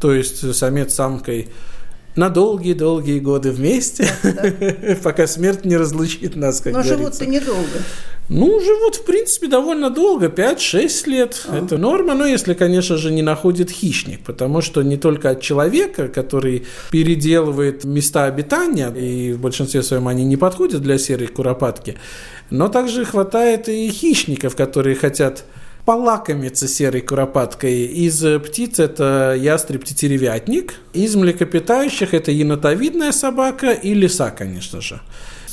то 0.00 0.12
есть 0.12 0.54
самец 0.54 0.92
с 0.92 0.96
самкой 0.96 1.48
на 2.16 2.28
долгие-долгие 2.28 3.20
годы 3.20 3.52
вместе, 3.52 4.06
пока 5.02 5.26
смерть 5.26 5.64
не 5.64 5.76
разлучит 5.76 6.36
нас, 6.36 6.60
как 6.60 6.74
Но 6.74 6.82
живут-то 6.82 7.26
недолго. 7.26 7.80
Ну, 8.28 8.60
живут, 8.60 8.96
в 8.96 9.04
принципе, 9.04 9.48
довольно 9.48 9.90
долго, 9.90 10.26
5-6 10.26 11.08
лет. 11.08 11.46
Это 11.52 11.76
норма, 11.76 12.14
но 12.14 12.24
если, 12.24 12.54
конечно 12.54 12.96
же, 12.96 13.10
не 13.10 13.22
находит 13.22 13.70
хищник, 13.70 14.20
потому 14.24 14.62
что 14.62 14.82
не 14.82 14.96
только 14.96 15.30
от 15.30 15.40
человека, 15.40 16.08
который 16.08 16.66
переделывает 16.90 17.84
места 17.84 18.24
обитания, 18.24 18.90
и 18.90 19.32
в 19.32 19.40
большинстве 19.40 19.82
своем 19.82 20.06
они 20.08 20.24
не 20.24 20.36
подходят 20.36 20.82
для 20.82 20.98
серой 20.98 21.26
куропатки, 21.26 21.96
но 22.50 22.68
также 22.68 23.04
хватает 23.04 23.68
и 23.68 23.90
хищников, 23.90 24.54
которые 24.54 24.94
хотят 24.94 25.44
полакомиться 25.84 26.68
серой 26.68 27.00
куропаткой. 27.00 27.84
Из 27.84 28.24
птиц 28.42 28.78
это 28.78 29.36
ястреб-тетеревятник, 29.38 30.74
из 30.92 31.16
млекопитающих 31.16 32.14
это 32.14 32.30
енотовидная 32.30 33.12
собака 33.12 33.72
и 33.72 33.94
лиса, 33.94 34.30
конечно 34.30 34.80
же. 34.80 35.00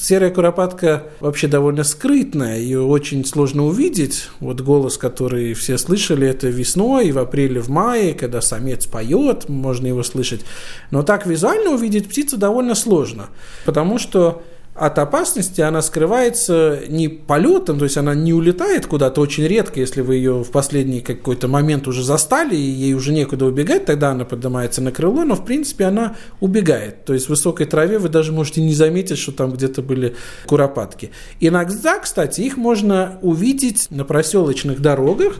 Серая 0.02 0.30
куропатка 0.30 1.04
вообще 1.20 1.48
довольно 1.48 1.84
скрытная, 1.84 2.58
ее 2.58 2.82
очень 2.82 3.26
сложно 3.26 3.66
увидеть. 3.66 4.30
Вот 4.40 4.62
голос, 4.62 4.98
который 4.98 5.54
все 5.54 5.78
слышали, 5.78 6.26
это 6.26 6.48
весной, 6.48 7.12
в 7.12 7.20
апреле, 7.20 7.60
в 7.60 7.68
мае, 7.68 8.14
когда 8.14 8.40
самец 8.40 8.86
поет, 8.86 9.50
можно 9.50 9.88
его 9.88 10.02
слышать. 10.04 10.42
Но 10.90 11.04
так 11.04 11.26
визуально 11.26 11.72
увидеть 11.72 12.08
птицу 12.08 12.38
довольно 12.38 12.76
сложно, 12.76 13.28
потому 13.66 13.98
что 14.00 14.42
от 14.80 14.98
опасности 14.98 15.60
она 15.60 15.82
скрывается 15.82 16.80
не 16.88 17.10
полетом, 17.10 17.80
то 17.80 17.84
есть 17.84 17.98
она 17.98 18.16
не 18.16 18.34
улетает 18.34 18.86
куда-то 18.86 19.20
очень 19.20 19.46
редко, 19.46 19.80
если 19.82 20.00
вы 20.00 20.16
ее 20.16 20.42
в 20.42 20.52
последний 20.52 21.02
какой-то 21.02 21.50
момент 21.50 21.86
уже 21.88 22.02
застали, 22.02 22.56
и 22.56 22.62
ей 22.62 22.94
уже 22.94 23.12
некуда 23.12 23.46
убегать, 23.46 23.86
тогда 23.86 24.12
она 24.12 24.24
поднимается 24.24 24.82
на 24.82 24.94
крыло, 24.94 25.26
но 25.26 25.36
в 25.36 25.44
принципе 25.44 25.84
она 25.84 26.16
убегает. 26.40 27.04
То 27.04 27.14
есть 27.14 27.26
в 27.26 27.30
высокой 27.30 27.66
траве 27.66 28.00
вы 28.00 28.08
даже 28.08 28.32
можете 28.32 28.62
не 28.62 28.74
заметить, 28.74 29.18
что 29.18 29.34
там 29.34 29.52
где-то 29.52 29.82
были 29.82 30.16
куропатки. 30.46 31.12
Иногда, 31.42 32.00
кстати, 32.00 32.40
их 32.42 32.56
можно 32.56 33.20
увидеть 33.22 33.88
на 33.90 34.06
проселочных 34.06 34.82
дорогах, 34.82 35.36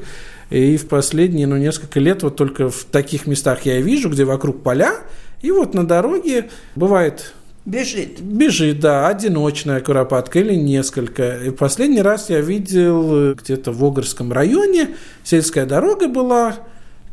и 0.50 0.76
в 0.76 0.88
последние 0.88 1.48
ну, 1.48 1.56
несколько 1.56 2.02
лет 2.02 2.24
вот 2.24 2.36
только 2.36 2.70
в 2.70 2.84
таких 2.84 3.26
местах 3.26 3.66
я 3.66 3.80
вижу, 3.80 4.10
где 4.10 4.26
вокруг 4.26 4.64
поля, 4.64 4.96
и 5.42 5.52
вот 5.52 5.74
на 5.74 5.88
дороге 5.88 6.50
бывает 6.76 7.34
Бежит. 7.66 8.22
Бежит, 8.22 8.80
да, 8.80 9.08
одиночная 9.08 9.82
куропатка 9.82 10.40
или 10.40 10.56
несколько. 10.56 11.38
И 11.38 11.52
последний 11.52 12.02
раз 12.02 12.30
я 12.30 12.42
видел 12.42 13.36
где-то 13.36 13.72
в 13.72 13.84
Огрском 13.84 14.32
районе, 14.32 14.96
сельская 15.24 15.66
дорога 15.66 16.08
была, 16.08 16.56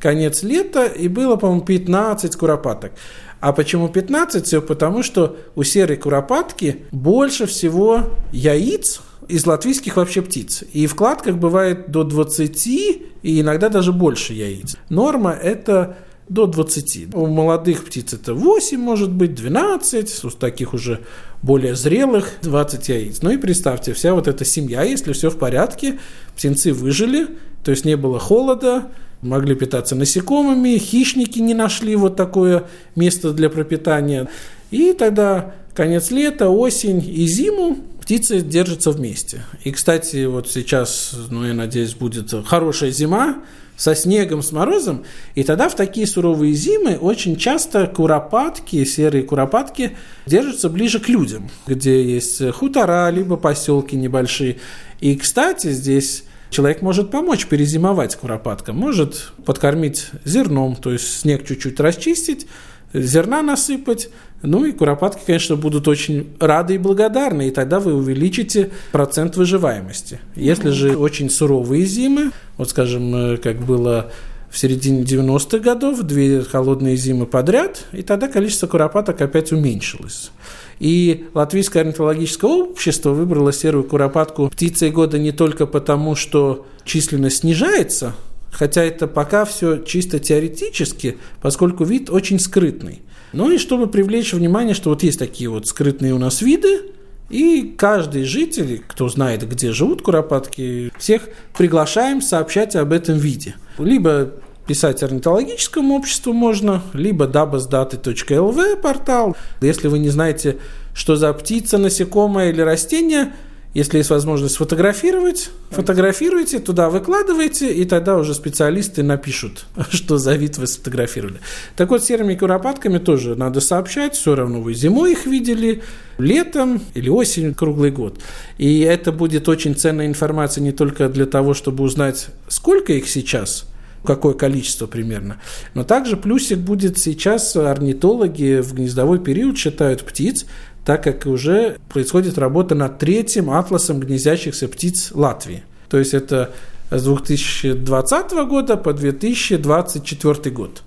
конец 0.01 0.43
лета, 0.43 0.85
и 0.87 1.09
было, 1.09 1.37
по-моему, 1.37 1.63
15 1.63 2.37
куропаток. 2.37 2.93
А 3.41 3.53
почему 3.53 3.89
15? 3.89 4.47
Все 4.47 4.63
потому, 4.63 5.03
что 5.03 5.37
у 5.57 5.63
серой 5.63 5.97
куропатки 5.97 6.85
больше 6.91 7.47
всего 7.47 8.11
яиц 8.33 9.03
из 9.29 9.47
латвийских 9.47 9.97
вообще 9.97 10.23
птиц. 10.23 10.65
И 10.73 10.87
в 10.87 10.95
кладках 10.95 11.37
бывает 11.37 11.91
до 11.91 12.05
20 12.05 12.67
и 12.67 13.41
иногда 13.41 13.69
даже 13.69 13.93
больше 13.93 14.33
яиц. 14.33 14.77
Норма– 14.89 15.33
это 15.43 15.97
до 16.29 16.47
20. 16.47 17.15
У 17.15 17.27
молодых 17.27 17.85
птиц 17.85 18.13
это 18.13 18.35
8, 18.35 18.79
может 18.79 19.13
быть, 19.13 19.35
12, 19.35 20.25
у 20.25 20.31
таких 20.31 20.75
уже 20.75 21.01
более 21.43 21.77
зрелых 21.77 22.31
20 22.43 22.89
яиц. 22.89 23.23
Ну 23.23 23.31
и 23.31 23.37
представьте, 23.37 23.93
вся 23.93 24.15
вот 24.15 24.27
эта 24.27 24.45
семья, 24.45 24.83
если 24.83 25.13
все 25.13 25.31
в 25.31 25.39
порядке, 25.39 25.99
птенцы 26.37 26.73
выжили, 26.73 27.29
то 27.65 27.71
есть 27.71 27.85
не 27.85 27.97
было 27.97 28.19
холода, 28.19 28.91
могли 29.23 29.55
питаться 29.55 29.95
насекомыми, 29.95 30.79
хищники 30.79 31.39
не 31.39 31.55
нашли 31.55 31.97
вот 31.97 32.17
такое 32.17 32.65
место 32.95 33.33
для 33.33 33.49
пропитания. 33.49 34.29
И 34.71 34.93
тогда 34.93 35.55
конец 35.75 36.11
лета, 36.11 36.49
осень 36.49 37.05
и 37.07 37.27
зиму 37.27 37.79
птицы 38.01 38.41
держатся 38.41 38.91
вместе. 38.91 39.45
И, 39.65 39.73
кстати, 39.73 40.27
вот 40.27 40.49
сейчас, 40.49 41.17
ну, 41.31 41.45
я 41.45 41.55
надеюсь, 41.55 41.95
будет 41.95 42.33
хорошая 42.47 42.91
зима, 42.91 43.43
со 43.77 43.95
снегом, 43.95 44.43
с 44.43 44.53
морозом, 44.53 45.05
и 45.35 45.43
тогда 45.43 45.69
в 45.69 45.77
такие 45.77 46.07
суровые 46.07 46.55
зимы 46.55 46.97
очень 46.97 47.37
часто 47.37 47.87
куропатки, 47.87 48.85
серые 48.85 49.23
куропатки 49.23 49.97
держатся 50.27 50.69
ближе 50.71 50.99
к 50.99 51.09
людям, 51.09 51.51
где 51.67 52.03
есть 52.03 52.43
хутора, 52.53 53.11
либо 53.11 53.37
поселки 53.37 53.97
небольшие. 53.97 54.57
И, 55.01 55.15
кстати, 55.17 55.71
здесь 55.73 56.25
человек 56.51 56.81
может 56.83 57.11
помочь 57.11 57.47
перезимовать 57.47 58.17
куропаткам, 58.17 58.77
может 58.77 59.33
подкормить 59.45 60.07
зерном, 60.25 60.77
то 60.77 60.93
есть 60.93 61.21
снег 61.21 61.47
чуть-чуть 61.47 61.79
расчистить, 61.81 62.47
зерна 62.95 63.43
насыпать, 63.43 64.09
ну 64.43 64.65
и 64.65 64.73
куропатки, 64.73 65.23
конечно, 65.27 65.57
будут 65.57 65.89
очень 65.89 66.35
рады 66.39 66.75
и 66.75 66.79
благодарны, 66.79 67.49
и 67.49 67.51
тогда 67.51 67.81
вы 67.81 67.95
увеличите 67.95 68.71
процент 68.93 69.37
выживаемости. 69.37 70.21
Если 70.35 70.71
же 70.71 70.97
очень 70.97 71.31
суровые 71.31 71.85
зимы, 71.85 72.31
вот 72.57 72.71
скажем, 72.71 73.15
э, 73.15 73.37
как 73.39 73.59
было 73.59 74.11
в 74.51 74.59
середине 74.59 75.03
90-х 75.03 75.59
годов, 75.59 76.03
две 76.03 76.43
холодные 76.43 76.97
зимы 76.97 77.27
подряд, 77.27 77.85
и 77.93 78.03
тогда 78.03 78.29
количество 78.29 78.67
куропаток 78.67 79.21
опять 79.21 79.53
уменьшилось. 79.53 80.31
И 80.79 81.27
Латвийское 81.35 81.83
орнитологическое 81.83 82.51
общество 82.51 83.11
выбрало 83.11 83.53
серую 83.53 83.85
куропатку 83.85 84.49
птицей 84.49 84.91
года 84.91 85.19
не 85.19 85.33
только 85.33 85.67
потому, 85.67 86.15
что 86.15 86.67
численность 86.85 87.39
снижается, 87.39 88.15
хотя 88.51 88.83
это 88.83 89.07
пока 89.07 89.45
все 89.45 89.79
чисто 89.79 90.19
теоретически, 90.19 91.19
поскольку 91.41 91.85
вид 91.85 92.11
очень 92.11 92.39
скрытный. 92.39 93.03
Ну 93.37 93.51
и 93.51 93.59
чтобы 93.59 93.87
привлечь 93.87 94.33
внимание, 94.33 94.75
что 94.75 94.89
вот 94.89 95.03
есть 95.03 95.19
такие 95.19 95.51
вот 95.51 95.67
скрытные 95.67 96.15
у 96.15 96.19
нас 96.19 96.41
виды, 96.41 96.85
и 97.29 97.75
каждый 97.77 98.25
житель, 98.25 98.83
кто 98.89 99.11
знает, 99.11 99.47
где 99.47 99.73
живут 99.73 100.01
куропатки, 100.01 100.91
всех 100.99 101.29
приглашаем 101.55 102.23
сообщать 102.23 102.75
об 102.77 102.95
этом 102.95 103.19
виде. 103.19 103.57
Либо 103.77 104.33
писать 104.67 105.03
орнитологическому 105.03 105.97
обществу 105.97 106.33
можно, 106.33 106.83
либо 106.95 107.27
dabasdаты.lv 107.27 108.81
портал. 108.81 109.37
Если 109.61 109.89
вы 109.89 109.99
не 109.99 110.09
знаете, 110.09 110.57
что 110.95 111.17
за 111.17 111.31
птица, 111.35 111.77
насекомое 111.77 112.51
или 112.51 112.63
растение– 112.63 113.35
если 113.77 113.99
есть 113.99 114.09
возможность 114.09 114.55
сфотографировать, 114.55 115.51
фотографируйте, 115.69 116.61
туда 116.61 116.89
выкладывайте, 116.89 117.71
и 117.75 117.85
тогда 117.85 118.17
уже 118.17 118.33
специалисты 118.33 119.03
напишут, 119.03 119.67
что 119.91 120.17
за 120.17 120.35
вид 120.35 120.57
вы 120.57 120.67
сфотографировали. 120.67 121.41
Так 121.77 121.91
вот, 121.91 122.03
серыми 122.03 122.35
куропатками 122.37 122.97
тоже 122.97 123.35
надо 123.37 123.61
сообщать, 123.61 124.15
все 124.15 124.35
равно 124.35 124.63
вы 124.63 124.73
зимой 124.73 125.13
их 125.13 125.27
видели, 125.27 125.83
летом 126.17 126.81
или 126.95 127.11
осенью, 127.11 127.55
круглый 127.55 127.91
год. 127.91 128.19
И 128.57 128.81
это 128.81 129.13
будет 129.13 129.47
очень 129.47 129.75
ценная 129.75 130.07
информация 130.07 130.63
не 130.63 130.73
только 130.73 131.11
для 131.11 131.27
того, 131.27 131.53
чтобы 131.53 131.85
узнать, 131.85 132.29
сколько 132.49 132.95
их 132.95 133.07
сейчас– 133.07 133.67
какое 134.07 134.33
количество 134.33 134.87
примерно. 134.87 135.37
Но 135.75 135.85
также 135.85 136.17
плюсик 136.17 136.59
будет 136.59 136.97
сейчас 136.99 137.55
орнитологи 137.57 138.61
в 138.61 138.75
гнездовой 138.75 139.19
период 139.19 139.59
считают 139.59 140.03
птиц, 140.05 140.47
так 140.87 141.03
как 141.03 141.27
уже 141.27 141.79
происходит 141.89 142.39
работа 142.39 142.77
над 142.77 142.99
третьим 142.99 143.51
атласом 143.51 143.99
гнездящихся 143.99 144.69
птиц 144.69 145.11
Латвии. 145.13 145.65
То 145.91 145.99
есть 145.99 146.15
это 146.15 146.53
с 146.93 147.03
2020 147.05 148.33
года 148.49 148.77
по 148.77 148.93
2024 148.93 150.55
год. 150.55 150.83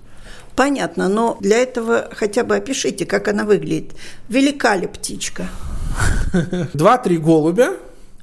Понятно, 0.56 1.08
но 1.08 1.36
для 1.40 1.58
этого 1.58 2.08
хотя 2.12 2.44
бы 2.44 2.56
опишите, 2.56 3.04
как 3.04 3.28
она 3.28 3.44
выглядит. 3.44 3.92
Велика 4.30 4.74
ли 4.74 4.86
птичка? 4.86 5.48
Два-три 6.72 7.18
голубя. 7.18 7.74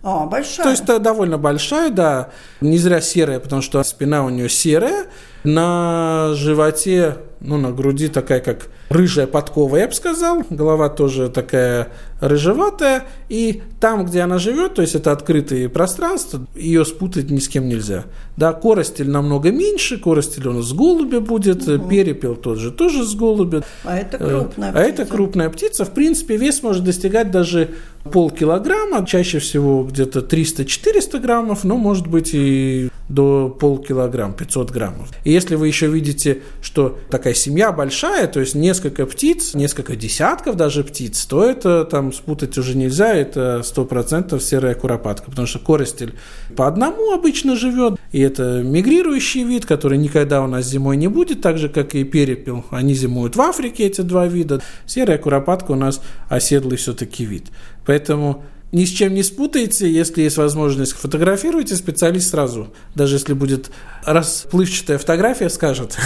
А, 0.01 0.25
большая. 0.25 0.63
То 0.63 0.71
есть 0.71 0.83
это 0.83 0.97
довольно 0.97 1.37
большая, 1.37 1.91
да. 1.91 2.31
Не 2.59 2.79
зря 2.79 3.01
серая, 3.01 3.39
потому 3.39 3.61
что 3.61 3.83
спина 3.83 4.25
у 4.25 4.29
нее 4.29 4.49
серая. 4.49 5.05
На 5.43 6.31
животе, 6.33 7.17
ну, 7.39 7.57
на 7.57 7.71
груди 7.71 8.07
такая, 8.07 8.39
как 8.39 8.69
рыжая 8.89 9.27
подкова, 9.27 9.77
я 9.77 9.87
бы 9.87 9.93
сказал. 9.93 10.43
Голова 10.49 10.89
тоже 10.89 11.29
такая 11.29 11.89
рыжеватая. 12.19 13.03
И 13.29 13.61
там, 13.79 14.05
где 14.05 14.21
она 14.21 14.39
живет, 14.39 14.75
то 14.75 14.81
есть 14.81 14.95
это 14.95 15.11
открытые 15.11 15.69
пространства, 15.69 16.45
ее 16.55 16.83
спутать 16.85 17.29
ни 17.29 17.39
с 17.39 17.47
кем 17.47 17.67
нельзя. 17.67 18.05
Да, 18.37 18.53
коростель 18.53 19.09
намного 19.09 19.51
меньше, 19.51 19.99
коростель 19.99 20.47
у 20.47 20.53
нас 20.53 20.65
с 20.65 20.73
голубя 20.73 21.19
будет, 21.19 21.67
угу. 21.67 21.87
перепел 21.87 22.35
тот 22.35 22.57
же 22.57 22.71
тоже 22.71 23.03
с 23.03 23.13
голубя. 23.15 23.63
А 23.83 23.97
это 23.97 24.17
крупная 24.17 24.71
птица. 24.71 24.79
А 24.79 24.81
это 24.81 25.05
крупная 25.05 25.49
птица. 25.49 25.85
В 25.85 25.91
принципе, 25.91 26.37
вес 26.37 26.63
может 26.63 26.83
достигать 26.83 27.31
даже 27.31 27.69
полкилограмма, 28.11 29.05
чаще 29.05 29.39
всего 29.39 29.83
где-то 29.83 30.19
300-400 30.19 31.19
граммов, 31.19 31.63
но 31.63 31.77
может 31.77 32.07
быть 32.07 32.31
и 32.33 32.89
до 33.09 33.49
полкилограмма, 33.49 34.33
500 34.33 34.71
граммов. 34.71 35.09
И 35.23 35.31
если 35.31 35.55
вы 35.55 35.67
еще 35.67 35.87
видите, 35.87 36.41
что 36.61 36.97
такая 37.09 37.26
семья 37.33 37.71
большая, 37.71 38.27
то 38.27 38.39
есть 38.39 38.55
несколько 38.55 39.05
птиц, 39.05 39.53
несколько 39.53 39.95
десятков 39.95 40.55
даже 40.55 40.83
птиц, 40.83 41.25
то 41.25 41.43
это 41.43 41.85
там 41.85 42.13
спутать 42.13 42.57
уже 42.57 42.75
нельзя, 42.75 43.13
это 43.13 43.61
100% 43.63 44.39
серая 44.39 44.75
куропатка, 44.75 45.29
потому 45.29 45.47
что 45.47 45.59
коростель 45.59 46.13
по 46.55 46.67
одному 46.67 47.11
обычно 47.11 47.55
живет, 47.55 47.99
и 48.11 48.19
это 48.19 48.61
мигрирующий 48.63 49.43
вид, 49.43 49.65
который 49.65 49.97
никогда 49.97 50.41
у 50.43 50.47
нас 50.47 50.65
зимой 50.65 50.97
не 50.97 51.07
будет, 51.07 51.41
так 51.41 51.57
же, 51.57 51.69
как 51.69 51.95
и 51.95 52.03
перепел. 52.03 52.65
Они 52.71 52.93
зимуют 52.93 53.35
в 53.35 53.41
Африке, 53.41 53.85
эти 53.85 54.01
два 54.01 54.27
вида. 54.27 54.61
Серая 54.85 55.17
куропатка 55.17 55.71
у 55.71 55.75
нас 55.75 56.01
оседлый 56.29 56.77
все-таки 56.77 57.25
вид. 57.25 57.47
Поэтому 57.85 58.43
ни 58.71 58.85
с 58.85 58.89
чем 58.89 59.13
не 59.13 59.23
спутайте, 59.23 59.89
если 59.89 60.21
есть 60.23 60.37
возможность, 60.37 60.93
фотографируйте, 60.93 61.75
специалист 61.75 62.31
сразу, 62.31 62.73
даже 62.95 63.15
если 63.15 63.33
будет 63.33 63.71
расплывчатая 64.05 64.97
фотография, 64.97 65.49
скажет, 65.49 65.97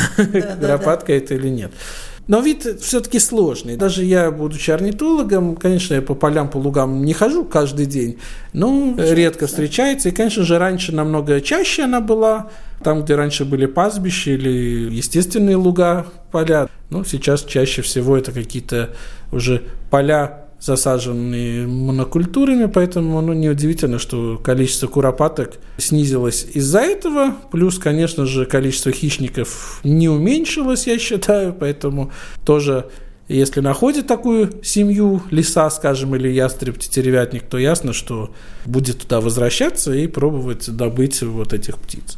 куропатка 0.60 1.14
это 1.14 1.36
или 1.36 1.50
нет. 1.50 1.72
Но 2.28 2.40
вид 2.40 2.66
все-таки 2.82 3.20
сложный. 3.20 3.76
Даже 3.76 4.06
я, 4.06 4.32
будучи 4.32 4.72
орнитологом, 4.72 5.56
конечно, 5.56 5.96
я 5.96 6.02
по 6.02 6.14
полям, 6.14 6.50
по 6.50 6.58
лугам 6.58 7.04
не 7.04 7.14
хожу 7.14 7.44
каждый 7.44 7.88
день, 7.88 8.20
но 8.54 8.96
редко 8.98 9.48
встречается. 9.48 10.10
И, 10.10 10.12
конечно 10.12 10.44
же, 10.44 10.58
раньше 10.60 10.94
намного 10.94 11.42
чаще 11.42 11.84
она 11.84 12.00
была, 12.00 12.50
там, 12.84 13.04
где 13.04 13.16
раньше 13.16 13.44
были 13.44 13.66
пастбища 13.66 14.32
или 14.32 14.94
естественные 14.94 15.56
луга, 15.56 16.08
поля. 16.32 16.70
Ну, 16.90 17.04
сейчас 17.04 17.44
чаще 17.44 17.82
всего 17.82 18.16
это 18.16 18.32
какие-то 18.32 18.92
уже 19.32 19.64
поля 19.90 20.41
засаженные 20.62 21.66
монокультурами, 21.66 22.68
поэтому 22.68 23.20
ну, 23.22 23.34
неудивительно, 23.34 23.98
что 23.98 24.38
количество 24.38 24.88
куропаток 24.88 25.56
снизилось 25.78 26.46
из-за 26.54 26.80
этого. 26.80 27.36
Плюс, 27.52 27.80
конечно 27.80 28.26
же, 28.26 28.46
количество 28.46 28.92
хищников 28.92 29.82
не 29.84 30.08
уменьшилось, 30.08 30.86
я 30.88 31.00
считаю, 31.00 31.54
поэтому 31.54 32.12
тоже 32.46 32.86
если 33.28 33.62
находит 33.62 34.08
такую 34.08 34.52
семью 34.62 35.22
лиса, 35.32 35.70
скажем, 35.70 36.16
или 36.16 36.28
ястреб-тетеревятник, 36.28 37.44
то 37.44 37.58
ясно, 37.58 37.94
что 37.94 38.32
будет 38.66 39.04
туда 39.04 39.22
возвращаться 39.22 39.94
и 39.94 40.08
пробовать 40.08 40.70
добыть 40.70 41.22
вот 41.22 41.54
этих 41.54 41.78
птиц. 41.78 42.18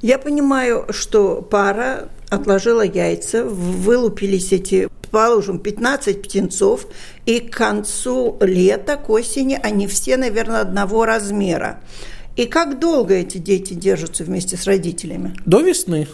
Я 0.00 0.18
понимаю, 0.18 0.86
что 0.90 1.42
пара 1.42 2.08
отложила 2.28 2.82
яйца, 2.82 3.44
вылупились 3.44 4.52
эти, 4.52 4.88
положим, 5.14 5.60
15 5.60 6.22
птенцов, 6.22 6.86
и 7.24 7.38
к 7.38 7.56
концу 7.56 8.36
лета, 8.40 8.96
к 8.96 9.08
осени 9.08 9.58
они 9.62 9.86
все, 9.86 10.16
наверное, 10.16 10.60
одного 10.60 11.06
размера. 11.06 11.80
И 12.36 12.46
как 12.46 12.80
долго 12.80 13.14
эти 13.14 13.38
дети 13.38 13.74
держатся 13.74 14.24
вместе 14.24 14.56
с 14.56 14.64
родителями? 14.64 15.36
До 15.46 15.60
весны. 15.60 16.08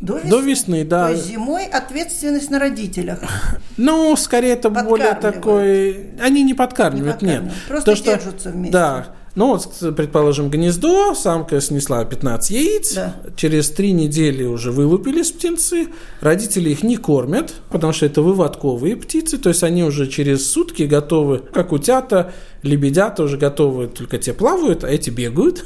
До 0.00 0.16
весны? 0.16 0.30
До 0.30 0.40
весны, 0.40 0.84
да. 0.84 1.06
То 1.06 1.12
есть 1.12 1.26
зимой 1.26 1.64
ответственность 1.66 2.50
на 2.50 2.58
родителях. 2.58 3.20
Ну, 3.78 4.14
скорее 4.16 4.52
это 4.52 4.68
более 4.68 5.14
такой... 5.14 6.10
Они 6.20 6.42
не 6.42 6.52
подкармливают, 6.52 7.22
не 7.22 7.28
подкармливают. 7.28 7.54
нет. 7.54 7.68
Просто 7.68 7.96
То, 7.96 8.02
держатся 8.02 8.50
вместе. 8.50 8.72
Да. 8.72 9.06
Ну, 9.34 9.46
вот, 9.46 9.96
предположим, 9.96 10.50
гнездо, 10.50 11.14
самка 11.14 11.60
снесла 11.62 12.04
15 12.04 12.50
яиц, 12.50 12.94
да. 12.94 13.16
через 13.34 13.70
три 13.70 13.92
недели 13.92 14.44
уже 14.44 14.72
вылупились 14.72 15.32
птенцы, 15.32 15.88
родители 16.20 16.68
их 16.68 16.82
не 16.82 16.98
кормят, 16.98 17.54
потому 17.70 17.94
что 17.94 18.04
это 18.04 18.20
выводковые 18.20 18.94
птицы, 18.94 19.38
то 19.38 19.48
есть 19.48 19.62
они 19.62 19.84
уже 19.84 20.06
через 20.06 20.50
сутки 20.50 20.82
готовы, 20.82 21.38
как 21.38 21.72
утята, 21.72 22.34
лебедята 22.62 23.22
уже 23.22 23.38
готовы, 23.38 23.86
только 23.86 24.18
те 24.18 24.34
плавают, 24.34 24.84
а 24.84 24.88
эти 24.88 25.08
бегают, 25.08 25.64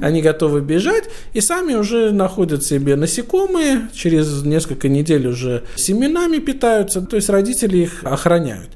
они 0.00 0.22
готовы 0.22 0.60
бежать, 0.60 1.10
и 1.32 1.40
сами 1.40 1.74
уже 1.74 2.12
находят 2.12 2.62
себе 2.62 2.94
насекомые, 2.94 3.88
через 3.92 4.44
несколько 4.44 4.88
недель 4.88 5.26
уже 5.26 5.64
семенами 5.74 6.38
питаются, 6.38 7.00
то 7.00 7.16
есть 7.16 7.28
родители 7.28 7.78
их 7.78 8.04
охраняют. 8.04 8.70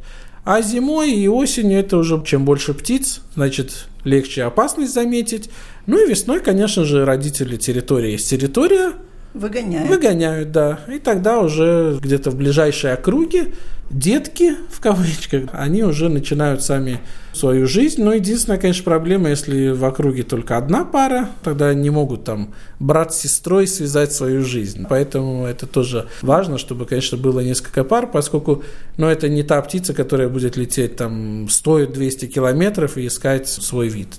А 0.44 0.62
зимой 0.62 1.12
и 1.12 1.28
осенью 1.28 1.78
это 1.78 1.98
уже 1.98 2.22
чем 2.24 2.46
больше 2.46 2.72
птиц, 2.72 3.20
значит, 3.34 3.86
легче 4.08 4.42
опасность 4.42 4.92
заметить. 4.92 5.50
Ну 5.86 6.04
и 6.04 6.08
весной, 6.08 6.40
конечно 6.40 6.84
же, 6.84 7.04
родители 7.04 7.56
территории 7.56 8.12
есть 8.12 8.28
территория. 8.28 8.92
Выгоняют. 9.34 9.88
Выгоняют, 9.88 10.52
да. 10.52 10.80
И 10.88 10.98
тогда 10.98 11.40
уже 11.40 11.98
где-то 12.00 12.30
в 12.30 12.36
ближайшей 12.36 12.94
округе 12.94 13.52
детки, 13.90 14.54
в 14.70 14.80
кавычках, 14.80 15.44
они 15.52 15.82
уже 15.82 16.08
начинают 16.08 16.62
сами 16.62 17.00
свою 17.32 17.66
жизнь. 17.66 18.02
Но 18.02 18.12
единственная, 18.12 18.58
конечно, 18.58 18.84
проблема, 18.84 19.30
если 19.30 19.70
в 19.70 19.84
округе 19.84 20.22
только 20.22 20.56
одна 20.56 20.84
пара, 20.84 21.30
тогда 21.42 21.72
не 21.74 21.90
могут 21.90 22.24
там 22.24 22.54
брат 22.80 23.14
с 23.14 23.18
сестрой 23.18 23.66
связать 23.66 24.12
свою 24.12 24.44
жизнь. 24.44 24.86
Поэтому 24.88 25.46
это 25.46 25.66
тоже 25.66 26.08
важно, 26.22 26.58
чтобы, 26.58 26.86
конечно, 26.86 27.16
было 27.16 27.40
несколько 27.40 27.84
пар, 27.84 28.10
поскольку 28.10 28.62
ну, 28.96 29.06
это 29.06 29.28
не 29.28 29.42
та 29.42 29.60
птица, 29.62 29.94
которая 29.94 30.28
будет 30.28 30.56
лететь 30.56 30.96
там 30.96 31.44
100-200 31.44 32.26
километров 32.26 32.96
и 32.96 33.06
искать 33.06 33.48
свой 33.48 33.88
вид. 33.88 34.16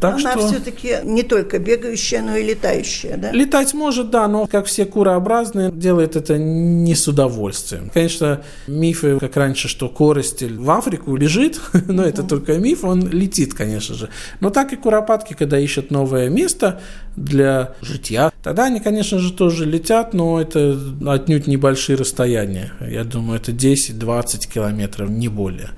Так 0.00 0.14
Она 0.14 0.32
что... 0.32 0.48
все-таки 0.48 0.96
не 1.04 1.22
только 1.22 1.58
бегающая, 1.58 2.22
но 2.22 2.36
и 2.36 2.44
летающая, 2.44 3.16
да? 3.16 3.32
Летать 3.32 3.74
может, 3.74 4.10
да, 4.10 4.28
но 4.28 4.46
как 4.46 4.66
все 4.66 4.84
курообразные, 4.84 5.70
делает 5.70 6.16
это 6.16 6.38
не 6.38 6.94
с 6.94 7.08
удовольствием. 7.08 7.90
Конечно, 7.92 8.42
мифы, 8.66 9.18
как 9.18 9.36
раньше, 9.36 9.68
что 9.68 9.88
коростель 9.88 10.56
в 10.56 10.70
Африку 10.70 11.16
лежит, 11.16 11.60
но 11.86 12.02
это 12.04 12.22
только 12.22 12.58
миф, 12.58 12.84
он 12.84 13.08
летит, 13.08 13.54
конечно 13.54 13.94
же. 13.94 14.08
Но 14.40 14.50
так 14.50 14.72
и 14.72 14.76
куропатки, 14.76 15.34
когда 15.34 15.58
ищут 15.58 15.90
новое 15.90 16.28
место 16.28 16.80
для 17.16 17.74
житья, 17.80 18.32
тогда 18.42 18.64
они, 18.64 18.80
конечно 18.80 19.18
же, 19.18 19.32
тоже 19.32 19.64
летят, 19.64 20.14
но 20.14 20.40
это 20.40 20.78
отнюдь 21.06 21.46
небольшие 21.46 21.96
расстояния. 21.96 22.72
Я 22.80 23.04
думаю, 23.04 23.40
это 23.40 23.52
10-20 23.52 24.52
километров, 24.52 25.08
не 25.10 25.28
более. 25.28 25.70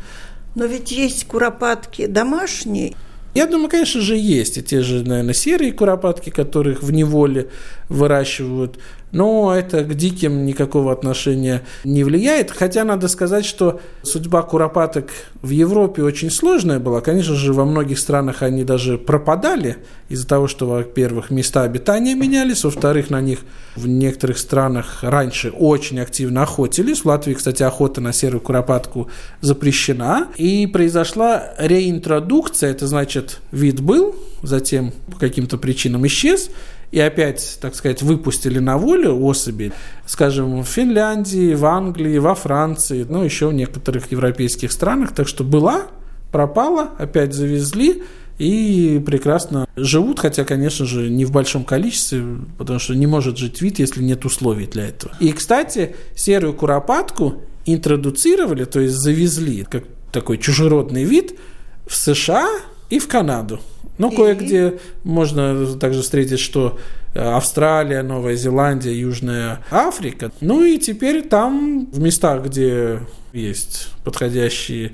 Но 0.55 0.65
ведь 0.65 0.91
есть 0.91 1.27
куропатки 1.27 2.07
домашние, 2.07 2.95
я 3.37 3.47
думаю, 3.47 3.69
конечно 3.69 4.01
же, 4.01 4.17
есть 4.17 4.59
и 4.59 4.63
те 4.63 4.81
же, 4.81 5.05
наверное, 5.05 5.35
серые 5.35 5.73
куропатки, 5.73 6.31
которых 6.31 6.83
в 6.83 6.91
неволе 6.91 7.49
выращивают 7.89 8.79
но 9.17 9.57
это 9.57 9.83
к 9.83 9.95
диким 9.95 10.45
никакого 10.45 10.93
отношения 10.93 11.63
не 11.85 12.05
влияет. 12.05 12.51
Хотя 12.51 12.85
надо 12.85 13.09
сказать, 13.09 13.47
что 13.47 13.81
судьба 14.03 14.43
куропаток 14.43 15.09
в 15.41 15.49
Европе 15.49 16.03
очень 16.03 16.31
сложная 16.31 16.79
была. 16.79 17.01
Конечно 17.01 17.35
же, 17.35 17.55
во 17.55 17.65
многих 17.65 17.99
странах 17.99 18.43
они 18.43 18.63
даже 18.63 18.99
пропадали 18.99 19.79
из-за 20.11 20.29
того, 20.29 20.49
что, 20.49 20.67
во-первых, 20.67 21.31
места 21.31 21.63
обитания 21.63 22.15
менялись, 22.15 22.63
во-вторых, 22.63 23.09
на 23.09 23.23
них 23.23 23.39
в 23.75 23.87
некоторых 23.87 24.37
странах 24.37 24.99
раньше 25.01 25.51
очень 25.51 25.99
активно 25.99 26.43
охотились. 26.43 27.01
В 27.01 27.07
Латвии, 27.07 27.33
кстати, 27.33 27.63
охота 27.63 28.03
на 28.03 28.13
серую 28.13 28.43
куропатку 28.43 29.11
запрещена. 29.41 30.29
И 30.37 30.67
произошла 30.67 31.55
реинтродукция, 31.57 32.71
это 32.71 32.87
значит, 32.87 33.41
вид 33.51 33.81
был, 33.81 34.15
затем 34.43 34.93
по 35.11 35.19
каким-то 35.19 35.57
причинам 35.57 36.07
исчез, 36.07 36.51
и 36.91 37.01
опять, 37.01 37.59
так 37.61 37.75
сказать, 37.75 38.03
выпустили 38.03 38.59
на 38.59 38.79
волю 38.79 39.21
особи, 39.23 39.73
скажем, 40.07 40.63
в 40.63 40.67
Финляндии, 40.67 41.55
в 41.55 41.65
Англии, 41.65 42.19
во 42.19 42.35
Франции, 42.35 43.07
ну, 43.09 43.23
еще 43.23 43.49
в 43.49 43.55
некоторых 43.55 44.11
европейских 44.13 44.73
странах. 44.73 45.13
Так 45.13 45.29
что 45.29 45.45
была, 45.45 45.87
пропала, 46.31 46.91
опять 46.99 47.35
завезли, 47.35 48.03
и 48.39 49.03
прекрасно 49.05 49.67
живут, 49.77 50.21
хотя, 50.21 50.45
конечно 50.45 50.85
же, 50.85 51.09
не 51.09 51.25
в 51.25 51.33
большом 51.33 51.65
количестве, 51.65 52.23
потому 52.59 52.79
что 52.79 52.95
не 52.95 53.07
может 53.07 53.39
жить 53.39 53.63
вид, 53.63 53.79
если 53.79 54.03
нет 54.03 54.25
условий 54.25 54.67
для 54.67 54.87
этого. 54.89 55.15
И, 55.21 55.33
кстати, 55.33 55.97
серую 56.15 56.53
куропатку 56.53 57.43
интродуцировали, 57.65 58.65
то 58.65 58.81
есть 58.81 58.95
завезли, 58.95 59.65
как 59.65 59.85
такой 60.13 60.39
чужеродный 60.39 61.05
вид, 61.05 61.39
в 61.87 61.97
США 61.97 62.47
и 62.91 62.99
в 62.99 63.09
Канаду. 63.09 63.61
Ну, 63.99 64.11
кое-где 64.11 64.79
можно 65.05 65.77
также 65.79 66.03
встретить, 66.03 66.41
что 66.41 66.79
э, 67.15 67.21
Австралия, 67.21 68.03
Новая 68.03 68.37
Зеландия, 68.37 68.93
Южная 68.93 69.65
Африка. 69.71 70.31
Ну 70.41 70.63
и 70.65 70.79
теперь 70.79 71.23
там, 71.23 71.87
в 71.91 72.01
местах, 72.01 72.45
где 72.45 73.01
есть 73.33 73.89
подходящие 74.05 74.93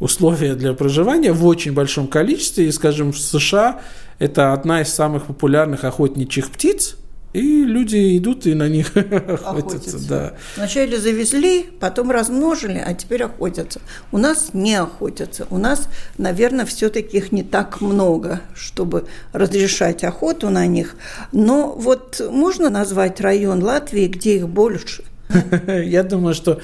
условия 0.00 0.54
для 0.54 0.74
проживания 0.74 1.32
в 1.32 1.44
очень 1.44 1.72
большом 1.72 2.06
количестве, 2.06 2.68
и, 2.68 2.72
скажем, 2.72 3.12
в 3.12 3.18
США 3.18 3.80
это 4.18 4.52
одна 4.52 4.82
из 4.82 4.88
самых 4.88 5.26
популярных 5.26 5.84
охотничьих 5.84 6.50
птиц– 6.50 6.96
и 7.38 7.64
люди 7.64 8.18
идут 8.18 8.46
и 8.46 8.54
на 8.54 8.68
них 8.68 8.88
охотятся. 8.96 9.48
охотятся. 9.48 10.08
Да. 10.08 10.34
Вначале 10.56 10.98
завезли, 10.98 11.66
потом 11.80 12.10
размножили, 12.10 12.82
а 12.84 12.94
теперь 12.94 13.24
охотятся. 13.24 13.80
У 14.12 14.18
нас 14.18 14.50
не 14.52 14.74
охотятся. 14.74 15.46
У 15.50 15.58
нас, 15.58 15.88
наверное, 16.18 16.66
все-таки 16.66 17.16
их 17.18 17.32
не 17.32 17.42
так 17.42 17.80
много, 17.80 18.40
чтобы 18.54 19.06
разрешать 19.32 20.04
охоту 20.04 20.50
на 20.50 20.66
них. 20.66 20.96
Но 21.32 21.72
вот 21.72 22.20
можно 22.30 22.70
назвать 22.70 23.20
район 23.20 23.62
Латвии, 23.62 24.06
где 24.06 24.36
их 24.36 24.48
больше? 24.48 25.04
Я 25.66 26.02
думаю, 26.02 26.34
что 26.34 26.60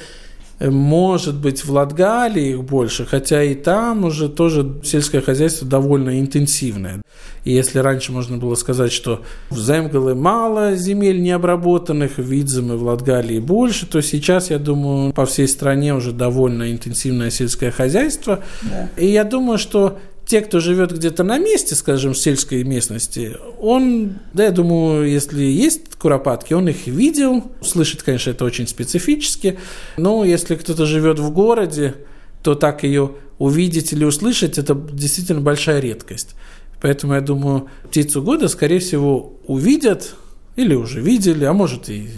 может 0.70 1.36
быть, 1.36 1.64
в 1.64 1.70
Латгалии 1.70 2.50
их 2.50 2.64
больше, 2.64 3.04
хотя 3.04 3.42
и 3.42 3.54
там 3.54 4.04
уже 4.04 4.28
тоже 4.28 4.80
сельское 4.84 5.20
хозяйство 5.20 5.66
довольно 5.66 6.20
интенсивное. 6.20 7.02
И 7.44 7.52
если 7.52 7.78
раньше 7.78 8.12
можно 8.12 8.38
было 8.38 8.54
сказать, 8.54 8.92
что 8.92 9.22
в 9.50 9.58
Земгале 9.58 10.14
мало 10.14 10.74
земель 10.76 11.20
необработанных, 11.20 12.16
в 12.16 12.22
Видземе 12.22 12.74
в 12.74 12.82
Латгалии 12.84 13.38
больше, 13.38 13.86
то 13.86 14.00
сейчас, 14.00 14.50
я 14.50 14.58
думаю, 14.58 15.12
по 15.12 15.26
всей 15.26 15.48
стране 15.48 15.94
уже 15.94 16.12
довольно 16.12 16.72
интенсивное 16.72 17.30
сельское 17.30 17.70
хозяйство. 17.70 18.40
Да. 18.62 18.88
И 18.96 19.06
я 19.06 19.24
думаю, 19.24 19.58
что 19.58 19.98
те, 20.26 20.40
кто 20.40 20.60
живет 20.60 20.92
где-то 20.92 21.22
на 21.22 21.38
месте, 21.38 21.74
скажем, 21.74 22.14
в 22.14 22.18
сельской 22.18 22.64
местности, 22.64 23.36
он, 23.60 24.14
да, 24.32 24.44
я 24.44 24.50
думаю, 24.50 25.08
если 25.08 25.42
есть 25.42 25.94
куропатки, 25.96 26.54
он 26.54 26.68
их 26.68 26.86
видел. 26.86 27.44
Слышит, 27.60 28.02
конечно, 28.02 28.30
это 28.30 28.44
очень 28.44 28.66
специфически. 28.66 29.58
Но 29.96 30.24
если 30.24 30.54
кто-то 30.54 30.86
живет 30.86 31.18
в 31.18 31.30
городе, 31.30 31.94
то 32.42 32.54
так 32.54 32.84
ее 32.84 33.12
увидеть 33.38 33.92
или 33.92 34.04
услышать, 34.04 34.58
это 34.58 34.74
действительно 34.74 35.40
большая 35.40 35.80
редкость. 35.80 36.34
Поэтому 36.80 37.14
я 37.14 37.20
думаю, 37.20 37.68
птицу 37.88 38.22
года, 38.22 38.48
скорее 38.48 38.78
всего, 38.78 39.34
увидят 39.46 40.14
или 40.56 40.74
уже 40.74 41.00
видели, 41.00 41.44
а 41.44 41.52
может 41.52 41.88
и 41.88 42.08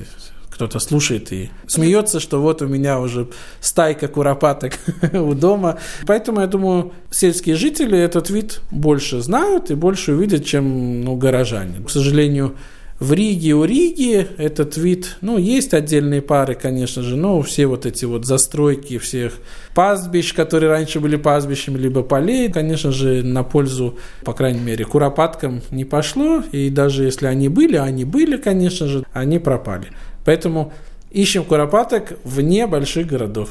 кто-то 0.57 0.79
слушает 0.79 1.33
и 1.33 1.51
смеется, 1.67 2.19
что 2.19 2.41
вот 2.41 2.63
у 2.63 2.67
меня 2.67 2.99
уже 2.99 3.29
стайка 3.61 4.09
куропаток 4.09 4.73
у 5.13 5.35
дома. 5.35 5.79
Поэтому, 6.07 6.41
я 6.41 6.47
думаю, 6.47 6.93
сельские 7.11 7.57
жители 7.57 7.99
этот 7.99 8.31
вид 8.31 8.61
больше 8.71 9.21
знают 9.21 9.71
и 9.71 9.75
больше 9.75 10.13
увидят, 10.13 10.47
чем 10.47 11.03
ну, 11.03 11.15
горожане. 11.17 11.85
К 11.85 11.91
сожалению, 11.91 12.57
в 12.99 13.13
Риге 13.13 13.53
у 13.53 13.65
Риги 13.65 14.27
этот 14.39 14.79
вид, 14.79 15.19
ну, 15.21 15.37
есть 15.37 15.75
отдельные 15.75 16.23
пары, 16.23 16.55
конечно 16.55 17.03
же, 17.03 17.17
но 17.17 17.43
все 17.43 17.67
вот 17.67 17.85
эти 17.85 18.07
вот 18.07 18.25
застройки 18.25 18.97
всех 18.97 19.35
пастбищ, 19.75 20.33
которые 20.33 20.71
раньше 20.71 21.01
были 21.01 21.17
пастбищами, 21.17 21.77
либо 21.77 22.03
полей, 22.03 22.51
конечно 22.51 22.93
же, 22.93 23.23
на 23.23 23.43
пользу, 23.43 23.99
по 24.25 24.33
крайней 24.33 24.61
мере, 24.61 24.87
куропаткам 24.87 25.61
не 25.71 25.85
пошло, 25.85 26.43
и 26.53 26.71
даже 26.71 27.05
если 27.05 27.27
они 27.27 27.51
были, 27.51 27.77
они 27.77 28.07
были, 28.07 28.39
конечно 28.39 28.87
же, 28.87 29.05
они 29.13 29.39
пропали. 29.39 29.89
Поэтому 30.27 30.73
ищем 31.11 31.45
куропаток 31.45 32.19
вне 32.25 32.67
больших 32.67 33.07
городов. 33.07 33.49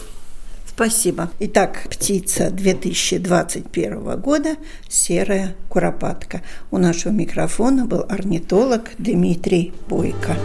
Спасибо. 0.68 1.32
Итак, 1.40 1.88
птица 1.90 2.52
2021 2.52 4.20
года– 4.20 4.58
серая 4.90 5.56
куропатка. 5.70 6.42
У 6.72 6.78
нашего 6.78 7.14
микрофона 7.14 7.86
был 7.86 8.06
орнитолог 8.10 8.92
Дмитрий 8.98 9.74
Бойко. 9.88 10.36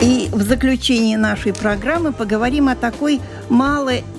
И 0.00 0.28
в 0.32 0.42
заключении 0.42 1.14
нашей 1.14 1.54
программы 1.54 2.12
поговорим 2.12 2.68
о 2.68 2.74
такой 2.74 3.20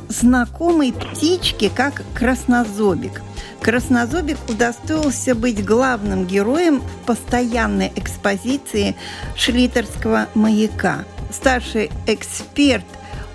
малознакомой 0.07 0.93
птичке, 0.93 1.69
как 1.69 2.03
краснозобик– 2.13 3.21
Краснозобик 3.65 4.37
удостоился 4.47 5.33
быть 5.33 5.65
главным 5.65 6.27
героем 6.27 6.81
в 6.81 7.05
постоянной 7.07 7.91
экспозиции 7.95 8.95
Шлитерского 9.35 10.27
маяка. 10.35 11.05
Старший 11.31 11.89
эксперт 12.05 12.85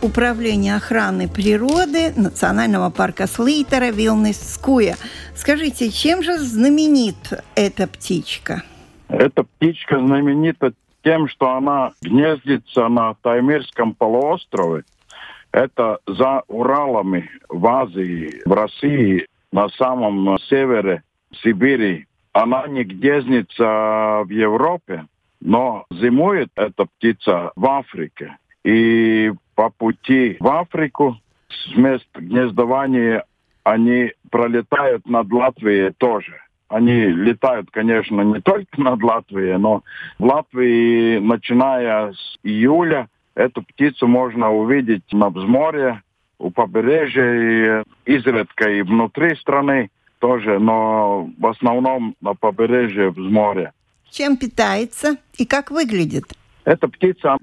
Управления 0.03 0.77
охраны 0.77 1.29
природы 1.29 2.13
Национального 2.17 2.91
парка 2.91 3.27
Слейтера 3.27 3.91
Вилнес 3.91 4.55
Скуя. 4.55 4.95
Скажите, 5.35 5.91
чем 5.91 6.23
же 6.23 6.39
знаменит 6.39 7.33
эта 7.57 7.89
птичка? 7.89 8.63
Эта 9.09 9.43
птичка 9.43 9.99
знаменита 9.99 10.73
тем, 11.03 11.29
что 11.29 11.51
она 11.51 11.91
гнездится 12.03 12.87
на 12.87 13.15
Таймирском 13.15 13.95
полуострове. 13.95 14.85
Это 15.53 15.99
за 16.07 16.43
Уралами 16.49 17.29
в 17.49 17.67
Азии, 17.67 18.41
в 18.45 18.53
России 18.53 19.27
на 19.53 19.69
самом 19.71 20.39
севере 20.49 21.03
Сибири. 21.43 22.07
Она 22.33 22.67
не 22.69 22.85
гнездится 22.85 24.23
в 24.25 24.29
Европе, 24.31 25.07
но 25.41 25.87
зимует 25.91 26.51
эта 26.55 26.87
птица 26.87 27.51
в 27.57 27.67
Африке. 27.67 28.37
И 28.65 29.33
по 29.57 29.71
пути 29.71 30.37
в 30.39 30.47
Африку 30.47 31.17
с 31.49 31.77
мест 31.77 32.07
гнездования 32.15 33.25
они 33.65 34.13
пролетают 34.31 35.09
над 35.09 35.33
Латвией 35.33 35.93
тоже. 35.99 36.41
Они 36.69 37.07
летают, 37.07 37.69
конечно, 37.73 38.21
не 38.21 38.41
только 38.41 38.81
над 38.81 39.03
Латвией, 39.03 39.59
но 39.59 39.83
в 40.21 40.25
Латвии, 40.25 41.19
начиная 41.19 42.13
с 42.13 42.39
июля, 42.45 43.09
эту 43.41 43.63
птицу 43.63 44.07
можно 44.07 44.53
увидеть 44.53 45.13
на 45.13 45.31
взморье, 45.31 46.03
у 46.39 46.51
побережья, 46.51 47.83
и 48.07 48.15
изредка 48.17 48.71
и 48.71 48.83
внутри 48.83 49.35
страны 49.37 49.91
тоже, 50.19 50.59
но 50.59 51.29
в 51.39 51.47
основном 51.47 52.15
на 52.21 52.35
побережье 52.35 53.11
в 53.11 53.19
море. 53.19 53.73
Чем 54.11 54.37
питается 54.37 55.17
и 55.39 55.47
как 55.47 55.71
выглядит? 55.71 56.25
Эта 56.65 56.89
птица 56.89 57.37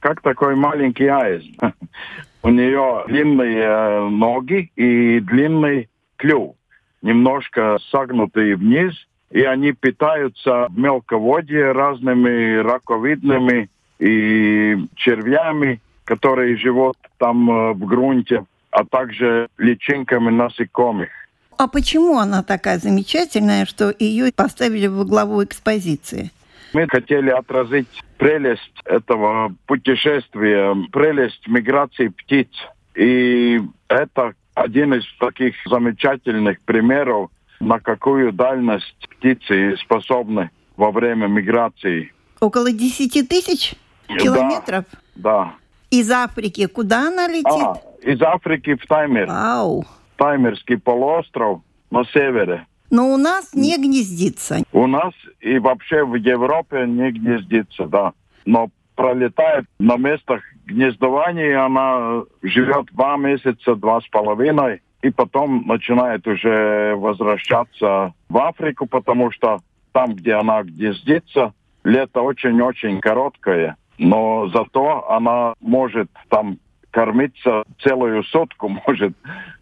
как 0.00 0.20
такой 0.20 0.56
маленький 0.56 1.06
аист. 1.06 1.48
У 2.42 2.48
нее 2.48 3.04
длинные 3.06 3.62
э, 3.62 4.08
ноги 4.08 4.72
и 4.74 5.20
длинный 5.20 5.88
клюв, 6.16 6.56
немножко 7.00 7.78
согнутый 7.90 8.54
вниз, 8.54 8.94
и 9.30 9.42
они 9.42 9.72
питаются 9.72 10.66
в 10.68 10.76
мелководье 10.76 11.70
разными 11.70 12.56
раковидными 12.56 13.70
и 14.02 14.76
червями, 14.96 15.80
которые 16.04 16.56
живут 16.56 16.96
там 17.18 17.48
э, 17.48 17.72
в 17.72 17.86
грунте, 17.86 18.44
а 18.70 18.84
также 18.84 19.48
личинками 19.58 20.30
насекомых. 20.30 21.08
А 21.56 21.68
почему 21.68 22.18
она 22.18 22.42
такая 22.42 22.78
замечательная, 22.78 23.64
что 23.64 23.94
ее 23.96 24.32
поставили 24.34 24.88
во 24.88 25.04
главу 25.04 25.44
экспозиции? 25.44 26.32
Мы 26.72 26.88
хотели 26.88 27.30
отразить 27.30 28.02
прелесть 28.18 28.80
этого 28.86 29.54
путешествия, 29.66 30.74
прелесть 30.90 31.46
миграции 31.46 32.08
птиц. 32.08 32.48
И 32.96 33.60
это 33.88 34.32
один 34.54 34.94
из 34.94 35.04
таких 35.20 35.54
замечательных 35.66 36.60
примеров, 36.62 37.30
на 37.60 37.78
какую 37.78 38.32
дальность 38.32 39.08
птицы 39.10 39.76
способны 39.76 40.50
во 40.76 40.90
время 40.90 41.28
миграции. 41.28 42.12
Около 42.40 42.72
10 42.72 43.28
тысяч 43.28 43.76
километров? 44.08 44.84
Да. 45.14 45.54
Из 45.90 46.10
Африки 46.10 46.66
куда 46.66 47.08
она 47.08 47.28
летит? 47.28 47.46
А, 47.46 47.76
из 48.02 48.20
Африки 48.22 48.74
в 48.74 48.86
Таймер. 48.86 49.26
Вау. 49.26 49.84
Таймерский 50.16 50.78
полуостров 50.78 51.60
на 51.90 52.04
севере. 52.04 52.66
Но 52.90 53.12
у 53.12 53.16
нас 53.16 53.54
не 53.54 53.76
гнездится. 53.78 54.62
У 54.72 54.86
нас 54.86 55.14
и 55.40 55.58
вообще 55.58 56.04
в 56.04 56.14
Европе 56.14 56.86
не 56.86 57.10
гнездится, 57.10 57.86
да. 57.86 58.12
Но 58.44 58.68
пролетает 58.94 59.64
на 59.78 59.96
местах 59.96 60.42
гнездования, 60.66 61.64
она 61.64 62.22
живет 62.42 62.86
два 62.92 63.16
месяца, 63.16 63.74
два 63.74 64.00
с 64.00 64.08
половиной, 64.08 64.82
и 65.02 65.10
потом 65.10 65.66
начинает 65.66 66.26
уже 66.26 66.94
возвращаться 66.96 68.14
в 68.28 68.38
Африку, 68.38 68.86
потому 68.86 69.30
что 69.30 69.58
там, 69.92 70.14
где 70.14 70.34
она 70.34 70.62
гнездится, 70.62 71.52
лето 71.84 72.20
очень-очень 72.20 73.00
короткое 73.00 73.76
но 74.02 74.48
зато 74.48 75.08
она 75.08 75.54
может 75.60 76.10
там 76.28 76.58
кормиться 76.90 77.62
целую 77.82 78.24
сутку, 78.24 78.68
может 78.86 79.14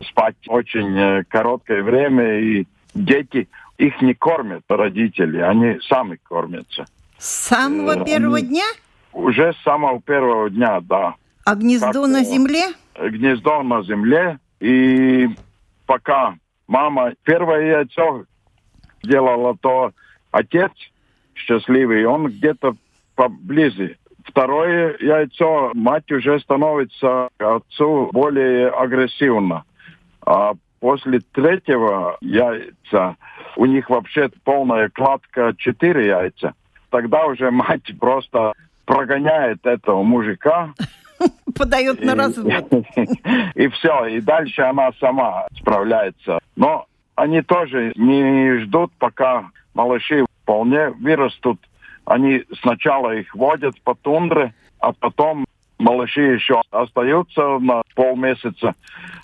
спать 0.08 0.36
очень 0.48 0.98
э, 0.98 1.24
короткое 1.28 1.82
время, 1.82 2.40
и 2.40 2.66
дети 2.94 3.48
их 3.78 4.00
не 4.02 4.14
кормят 4.14 4.62
родители, 4.68 5.38
они 5.38 5.78
сами 5.88 6.18
кормятся. 6.22 6.86
С 7.18 7.48
самого 7.48 8.00
э, 8.00 8.04
первого 8.04 8.40
дня? 8.40 8.64
Уже 9.12 9.52
с 9.52 9.62
самого 9.62 10.00
первого 10.00 10.50
дня, 10.50 10.80
да. 10.80 11.14
А 11.44 11.54
гнездо 11.54 12.02
как, 12.02 12.10
на 12.10 12.24
земле? 12.24 12.68
Гнездо 12.98 13.62
на 13.62 13.82
земле, 13.82 14.38
и 14.60 15.28
пока 15.86 16.34
мама 16.66 17.12
первое 17.24 17.78
яйцо 17.78 18.24
делала, 19.02 19.56
то 19.60 19.92
отец 20.30 20.72
счастливый, 21.34 22.04
он 22.06 22.26
где-то 22.26 22.76
поближе 23.14 23.96
Второе 24.30 24.96
яйцо 25.00 25.72
мать 25.74 26.10
уже 26.12 26.38
становится 26.40 27.28
отцу 27.38 28.10
более 28.12 28.68
агрессивно. 28.68 29.64
А 30.24 30.52
после 30.78 31.20
третьего 31.32 32.16
яйца 32.20 33.16
у 33.56 33.66
них 33.66 33.90
вообще 33.90 34.30
полная 34.44 34.88
кладка 34.88 35.54
четыре 35.58 36.06
яйца. 36.06 36.54
Тогда 36.90 37.26
уже 37.26 37.50
мать 37.50 37.92
просто 37.98 38.52
прогоняет 38.84 39.64
этого 39.66 40.02
мужика. 40.02 40.74
Подает 41.58 42.02
на 42.04 42.14
развод. 42.14 42.52
И 43.54 43.68
все, 43.68 44.06
и 44.06 44.20
дальше 44.20 44.62
она 44.62 44.90
сама 44.98 45.46
справляется. 45.58 46.38
Но 46.56 46.86
они 47.14 47.42
тоже 47.42 47.92
не 47.96 48.60
ждут, 48.60 48.92
пока 48.98 49.50
малыши 49.74 50.24
вполне 50.42 50.90
вырастут 50.90 51.60
они 52.10 52.42
сначала 52.60 53.14
их 53.14 53.32
водят 53.36 53.80
по 53.82 53.94
тундре, 53.94 54.52
а 54.80 54.92
потом 54.92 55.46
малыши 55.78 56.22
еще 56.22 56.60
остаются 56.72 57.58
на 57.60 57.82
полмесяца. 57.94 58.74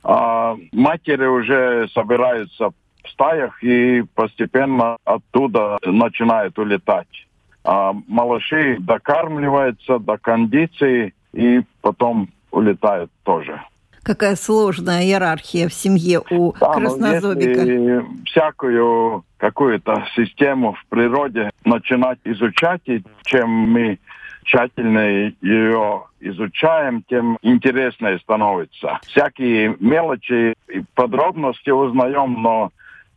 А 0.05 0.57
матери 0.71 1.27
уже 1.27 1.89
собираются 1.89 2.71
в 2.71 3.09
стаях 3.11 3.61
и 3.65 4.05
постепенно 4.15 4.99
оттуда 5.05 5.79
начинают 5.85 6.57
улетать. 6.61 7.27
А 7.65 7.93
малыши 8.07 8.77
докармливаются 8.79 9.99
до 9.99 10.17
кондиции 10.17 11.13
и 11.33 11.63
потом 11.81 12.29
улетают 12.53 13.11
тоже 13.25 13.61
какая 14.07 14.37
сложная 14.37 15.03
иерархия 15.03 15.69
в 15.69 15.75
семье 15.75 16.23
у 16.31 16.53
да, 16.61 16.75
краснозобика. 16.75 17.61
Если 17.61 18.05
всякую 18.25 19.25
какую-то 19.39 20.07
систему 20.15 20.75
в 20.75 20.87
природе 20.87 21.51
начинать 21.65 22.19
изучать, 22.25 22.83
и 22.87 23.03
чем 23.25 23.51
мы 23.51 23.99
тщательно 24.45 25.33
ее 25.41 26.05
изучаем, 26.21 27.03
тем 27.09 27.39
интереснее 27.43 28.19
становится. 28.21 29.01
Всякие 29.07 29.77
мелочи 29.81 30.55
и 30.69 30.83
подробности 30.95 31.71
узнаем, 31.71 32.43
но 32.43 32.71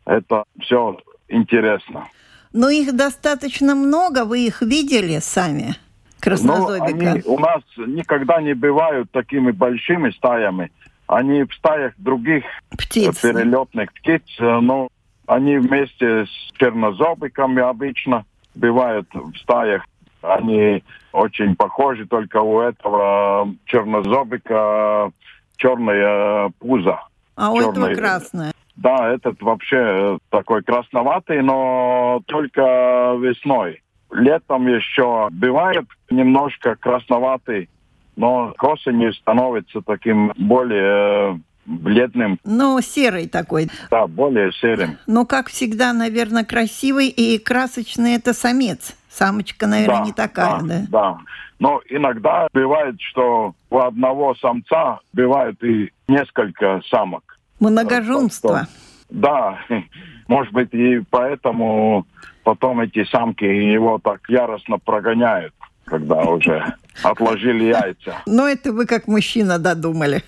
это 0.04 0.44
все 0.60 0.98
интересно. 1.28 2.06
Но 2.52 2.68
их 2.68 2.96
достаточно 2.96 3.74
много, 3.74 4.24
вы 4.24 4.46
их 4.46 4.60
видели 4.60 5.20
сами, 5.20 5.76
краснозобика? 6.18 6.96
Ну, 6.96 7.10
они 7.12 7.22
у 7.24 7.38
нас 7.38 7.62
никогда 7.76 8.42
не 8.42 8.54
бывают 8.54 9.10
такими 9.12 9.52
большими 9.52 10.10
стаями. 10.10 10.72
Они 11.06 11.44
в 11.44 11.52
стаях 11.54 11.94
других 11.96 12.44
птиц, 12.70 13.20
перелетных 13.20 13.92
птиц, 13.92 14.22
но 14.38 14.88
они 15.30 15.58
вместе 15.58 16.26
с 16.26 16.52
чернозобиками 16.58 17.62
обычно 17.62 18.24
бывают 18.56 19.06
в 19.14 19.36
стаях. 19.38 19.84
Они 20.22 20.82
очень 21.12 21.54
похожи, 21.54 22.04
только 22.04 22.38
у 22.38 22.58
этого 22.60 23.54
чернозобика 23.66 25.12
черное 25.56 26.50
пузо. 26.58 27.00
А 27.36 27.52
у 27.52 27.60
этого 27.60 27.94
красное. 27.94 28.52
Да, 28.74 29.08
этот 29.14 29.40
вообще 29.40 30.18
такой 30.30 30.64
красноватый, 30.64 31.42
но 31.42 32.22
только 32.26 33.14
весной. 33.20 33.82
Летом 34.10 34.66
еще 34.66 35.28
бывает 35.30 35.86
немножко 36.10 36.74
красноватый, 36.74 37.68
но 38.16 38.52
к 38.58 38.64
осени 38.64 39.12
становится 39.12 39.80
таким 39.80 40.32
более 40.36 41.40
бледным. 41.66 42.38
Ну, 42.44 42.80
серый 42.80 43.28
такой. 43.28 43.70
Да, 43.90 44.06
более 44.06 44.52
серым. 44.52 44.98
Ну, 45.06 45.26
как 45.26 45.48
всегда, 45.48 45.92
наверное, 45.92 46.44
красивый 46.44 47.08
и 47.08 47.38
красочный 47.38 48.14
это 48.14 48.32
самец. 48.32 48.96
Самочка, 49.08 49.66
наверное, 49.66 49.98
да, 49.98 50.04
не 50.04 50.12
такая, 50.12 50.60
да? 50.60 50.66
Да, 50.66 50.86
да. 50.90 51.18
Но 51.58 51.80
иногда 51.88 52.48
бывает, 52.52 52.96
что 53.00 53.54
у 53.68 53.78
одного 53.78 54.34
самца 54.36 55.00
бывает 55.12 55.62
и 55.62 55.92
несколько 56.08 56.80
самок. 56.90 57.38
Многоженство. 57.60 58.66
Да, 59.10 59.58
может 60.28 60.52
быть, 60.52 60.72
и 60.72 61.02
поэтому 61.10 62.06
потом 62.44 62.80
эти 62.80 63.04
самки 63.04 63.44
его 63.44 63.98
так 63.98 64.20
яростно 64.28 64.78
прогоняют, 64.78 65.52
когда 65.90 66.22
уже 66.22 66.74
отложили 67.02 67.64
яйца. 67.64 68.22
Ну, 68.26 68.46
это 68.46 68.72
вы 68.72 68.86
как 68.86 69.08
мужчина 69.08 69.58
додумали. 69.58 70.22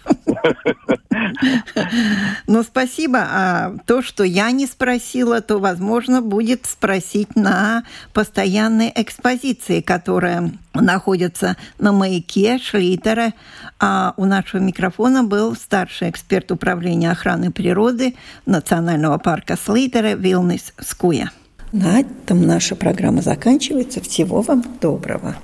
Ну, 2.47 2.63
спасибо. 2.63 3.19
А 3.21 3.75
то, 3.87 4.03
что 4.03 4.25
я 4.25 4.51
не 4.51 4.67
спросила, 4.67 5.41
то, 5.41 5.59
возможно, 5.59 6.21
будет 6.21 6.67
спросить 6.67 7.37
на 7.37 7.85
постоянной 8.13 8.93
экспозиции, 8.95 9.81
которая 9.81 10.51
находится 10.75 11.57
на 11.79 11.93
маяке 11.93 12.59
Шлитера. 12.59 13.33
А 13.79 14.15
у 14.17 14.25
нашего 14.25 14.61
микрофона 14.61 15.23
был 15.23 15.55
старший 15.55 16.11
эксперт 16.11 16.51
управления 16.51 17.11
охраны 17.11 17.51
природы 17.51 18.15
Национального 18.47 19.19
парка 19.19 19.57
Слитера 19.57 20.15
Вилнис 20.15 20.73
Скуя. 20.81 21.31
На 21.73 22.01
этом 22.01 22.43
наша 22.47 22.77
программа 22.77 23.23
заканчивается. 23.23 24.03
Всего 24.03 24.43
вам 24.43 24.63
доброго. 24.81 25.37